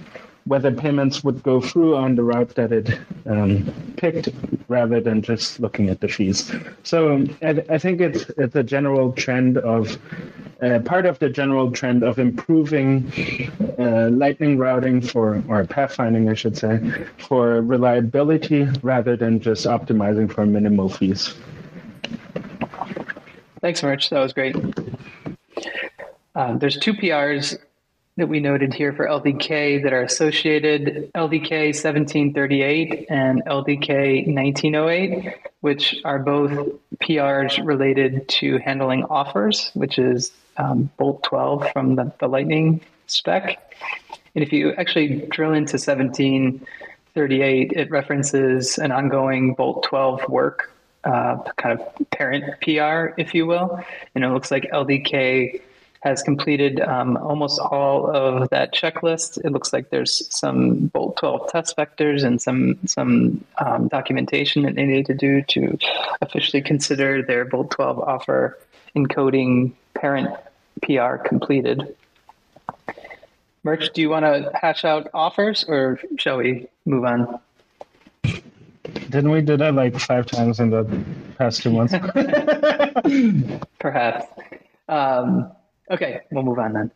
[0.45, 4.29] whether payments would go through on the route that it um, picked
[4.69, 6.53] rather than just looking at the fees.
[6.83, 9.99] So um, I, I think it's it's a general trend of
[10.63, 13.13] uh, part of the general trend of improving
[13.79, 20.33] uh, lightning routing for or pathfinding, I should say, for reliability rather than just optimizing
[20.33, 21.35] for minimal fees.
[23.61, 24.11] Thanks, Murch.
[24.11, 24.57] That was great.
[26.35, 27.59] Um, there's two PRs
[28.17, 36.01] that we noted here for LDK that are associated LDK 1738 and LDK 1908, which
[36.05, 36.51] are both
[37.03, 43.75] PRs related to handling offers, which is um, Bolt 12 from the, the Lightning spec.
[44.35, 50.71] And if you actually drill into 1738, it references an ongoing Bolt 12 work
[51.05, 53.81] uh, kind of parent PR, if you will.
[54.15, 55.63] And it looks like LDK
[56.03, 59.39] has completed um, almost all of that checklist.
[59.45, 64.75] It looks like there's some Bolt 12 test vectors and some some um, documentation that
[64.75, 65.79] they need to do to
[66.21, 68.59] officially consider their Bolt 12 offer
[68.97, 70.37] encoding parent
[70.83, 71.95] PR completed.
[73.63, 77.39] Murch, do you want to hash out offers or shall we move on?
[78.83, 80.85] Didn't we do that like five times in the
[81.39, 81.95] past two months?
[83.79, 84.27] Perhaps.
[84.89, 85.53] Um,
[85.93, 86.91] Okay, we'll move on then.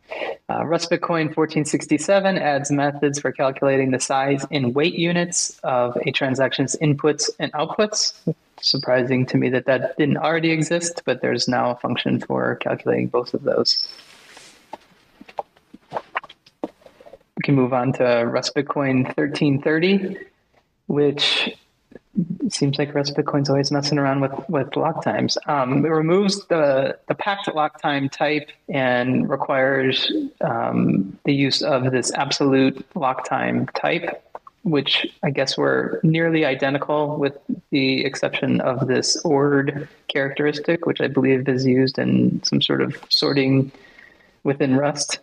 [0.48, 6.12] Uh, Rust Bitcoin 1467 adds methods for calculating the size in weight units of a
[6.12, 8.14] transaction's inputs and outputs.
[8.62, 13.08] Surprising to me that that didn't already exist, but there's now a function for calculating
[13.08, 13.86] both of those.
[15.92, 20.16] We can move on to Rust Bitcoin 1330,
[20.86, 21.54] which
[22.48, 25.36] seems like Rust Bitcoin's always messing around with, with lock times.
[25.46, 30.10] Um, it removes the, the packed lock time type and requires
[30.40, 34.22] um, the use of this absolute lock time type,
[34.62, 37.36] which I guess were nearly identical with
[37.70, 42.96] the exception of this ORD characteristic, which I believe is used in some sort of
[43.08, 43.70] sorting
[44.42, 45.20] within Rust.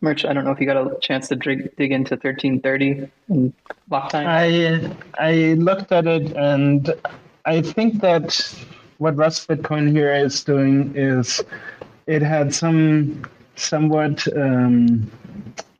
[0.00, 3.52] Murch, I don't know if you got a chance to dig, dig into 1330 and
[3.90, 4.26] lock time.
[4.28, 6.94] I I looked at it and
[7.44, 8.54] I think that
[8.98, 11.42] what Rust Bitcoin here is doing is
[12.06, 13.24] it had some
[13.56, 15.10] somewhat um,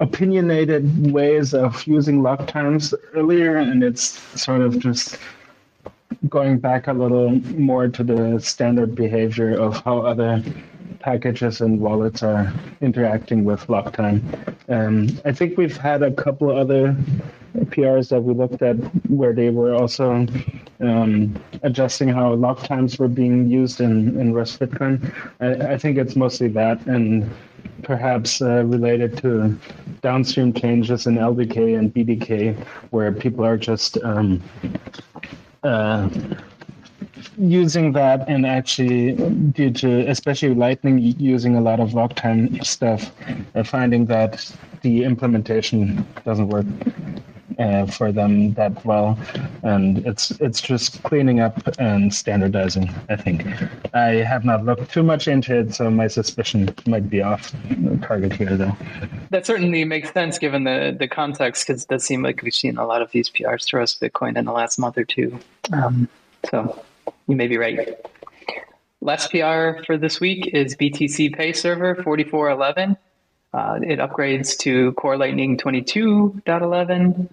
[0.00, 5.18] opinionated ways of using lock times earlier, and it's sort of just
[6.28, 10.42] going back a little more to the standard behavior of how other
[11.00, 14.22] packages and wallets are interacting with lock time.
[14.68, 16.96] Um, I think we've had a couple other
[17.56, 18.76] PRs that we looked at
[19.08, 20.26] where they were also
[20.80, 25.12] um, adjusting how lock times were being used in, in Rust Bitcoin.
[25.40, 27.30] I, I think it's mostly that and
[27.82, 29.56] perhaps uh, related to
[30.02, 32.58] downstream changes in LDK and BDK
[32.90, 34.42] where people are just um,
[35.62, 36.08] uh,
[37.38, 39.12] using that and actually
[39.52, 43.10] due to especially lightning using a lot of lock time stuff
[43.54, 44.50] uh, finding that
[44.82, 46.66] the implementation doesn't work
[47.58, 49.18] uh, for them that well.
[49.62, 53.44] And it's it's just cleaning up and standardizing i think.
[53.94, 57.52] I have not looked too much into it so my suspicion might be off
[58.02, 58.76] target here though.
[59.30, 62.78] That certainly makes sense given the the context because it does seem like we've seen
[62.78, 65.38] a lot of these prs to Rust Bitcoin in the last month or two.
[65.72, 66.08] Um,
[66.50, 66.80] so
[67.28, 67.96] you may be right.
[69.00, 72.96] Last PR for this week is BTCPay Server 4411.
[73.54, 77.28] Uh, it upgrades to Core Lightning 22.11,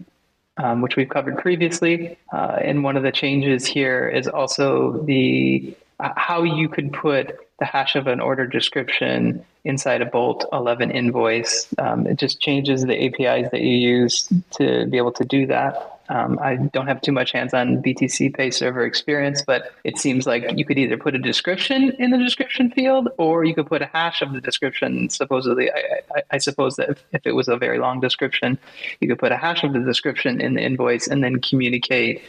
[0.57, 2.17] um, which we've covered previously.
[2.31, 7.37] Uh, and one of the changes here is also the uh, how you could put
[7.59, 11.67] the hash of an order description inside a Bolt 11 invoice.
[11.77, 15.94] Um, it just changes the APIs that you use to be able to do that.
[16.07, 20.63] Um, I don't have too much hands-on BTCPay server experience, but it seems like you
[20.63, 24.21] could either put a description in the description field, or you could put a hash
[24.21, 25.09] of the description.
[25.09, 28.59] Supposedly, I, I, I suppose that if, if, it was a very long description,
[28.99, 32.21] you could put a hash of the description in the invoice and then communicate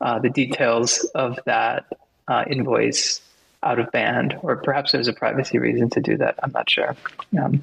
[0.00, 1.86] uh, the details of that
[2.26, 3.20] uh, invoice
[3.62, 6.34] out of band, or perhaps there's a privacy reason to do that.
[6.42, 6.96] I'm not sure.
[7.40, 7.62] Um,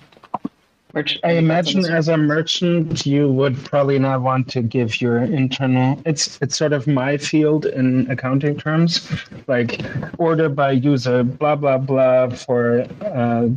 [1.24, 6.02] I imagine as a merchant, you would probably not want to give your internal.
[6.06, 9.10] It's it's sort of my field in accounting terms,
[9.48, 9.82] like
[10.18, 13.50] order by user, blah blah blah for uh,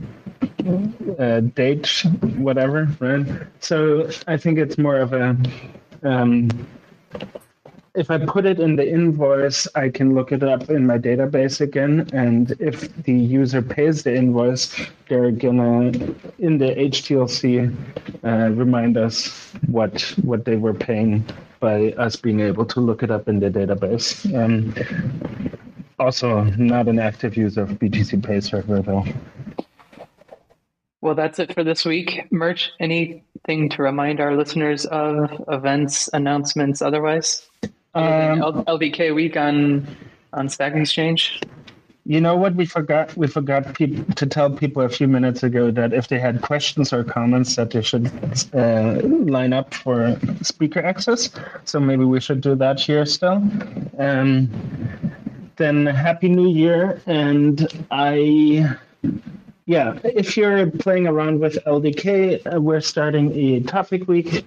[1.18, 2.04] uh, date,
[2.36, 3.26] whatever, right?
[3.60, 5.36] So I think it's more of a
[6.02, 6.48] um,
[7.94, 11.60] if I put it in the invoice, I can look it up in my database
[11.60, 12.08] again.
[12.12, 14.74] And if the user pays the invoice,
[15.08, 15.92] they're gonna
[16.38, 17.74] in the HTLC
[18.24, 19.28] uh, remind us
[19.66, 21.24] what what they were paying
[21.58, 24.24] by us being able to look it up in the database.
[24.34, 24.74] Um,
[25.98, 29.04] also, not an active user of BTCPay Server though.
[31.02, 32.30] Well, that's it for this week.
[32.30, 37.48] Murch, anything to remind our listeners of events, announcements, otherwise?
[37.94, 39.86] Um, LDK week on
[40.32, 41.40] on Stack Exchange.
[42.06, 43.16] You know what we forgot?
[43.16, 46.92] We forgot pe- to tell people a few minutes ago that if they had questions
[46.92, 48.10] or comments, that they should
[48.54, 51.30] uh, line up for speaker access.
[51.64, 53.42] So maybe we should do that here still.
[53.98, 54.50] Um,
[55.56, 58.76] then Happy New Year, and I.
[59.66, 64.44] Yeah, if you're playing around with LDK, uh, we're starting a topic week.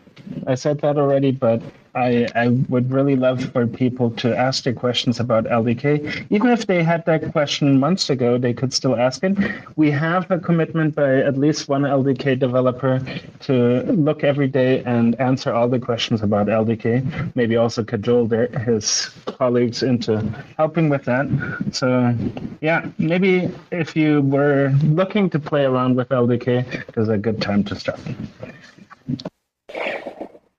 [0.47, 1.61] I said that already, but
[1.95, 6.25] I, I would really love for people to ask their questions about LDK.
[6.31, 9.37] Even if they had that question months ago, they could still ask it.
[9.75, 12.99] We have a commitment by at least one LDK developer
[13.41, 17.35] to look every day and answer all the questions about LDK.
[17.35, 20.19] Maybe also cajole their, his colleagues into
[20.57, 21.27] helping with that.
[21.71, 22.15] So,
[22.61, 27.63] yeah, maybe if you were looking to play around with LDK, is a good time
[27.65, 27.99] to start.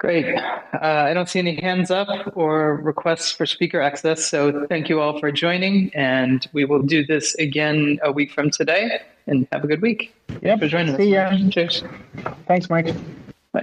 [0.04, 0.36] Great.
[0.36, 4.22] Uh, I don't see any hands up or requests for speaker access.
[4.26, 5.90] So thank you all for joining.
[5.94, 9.00] And we will do this again a week from today.
[9.26, 10.14] and have a good week.
[10.42, 11.40] Yeah, for joining See us.
[11.40, 11.48] ya.
[11.48, 11.84] Cheers.
[12.46, 12.94] Thanks, Mike.
[13.52, 13.62] Bye.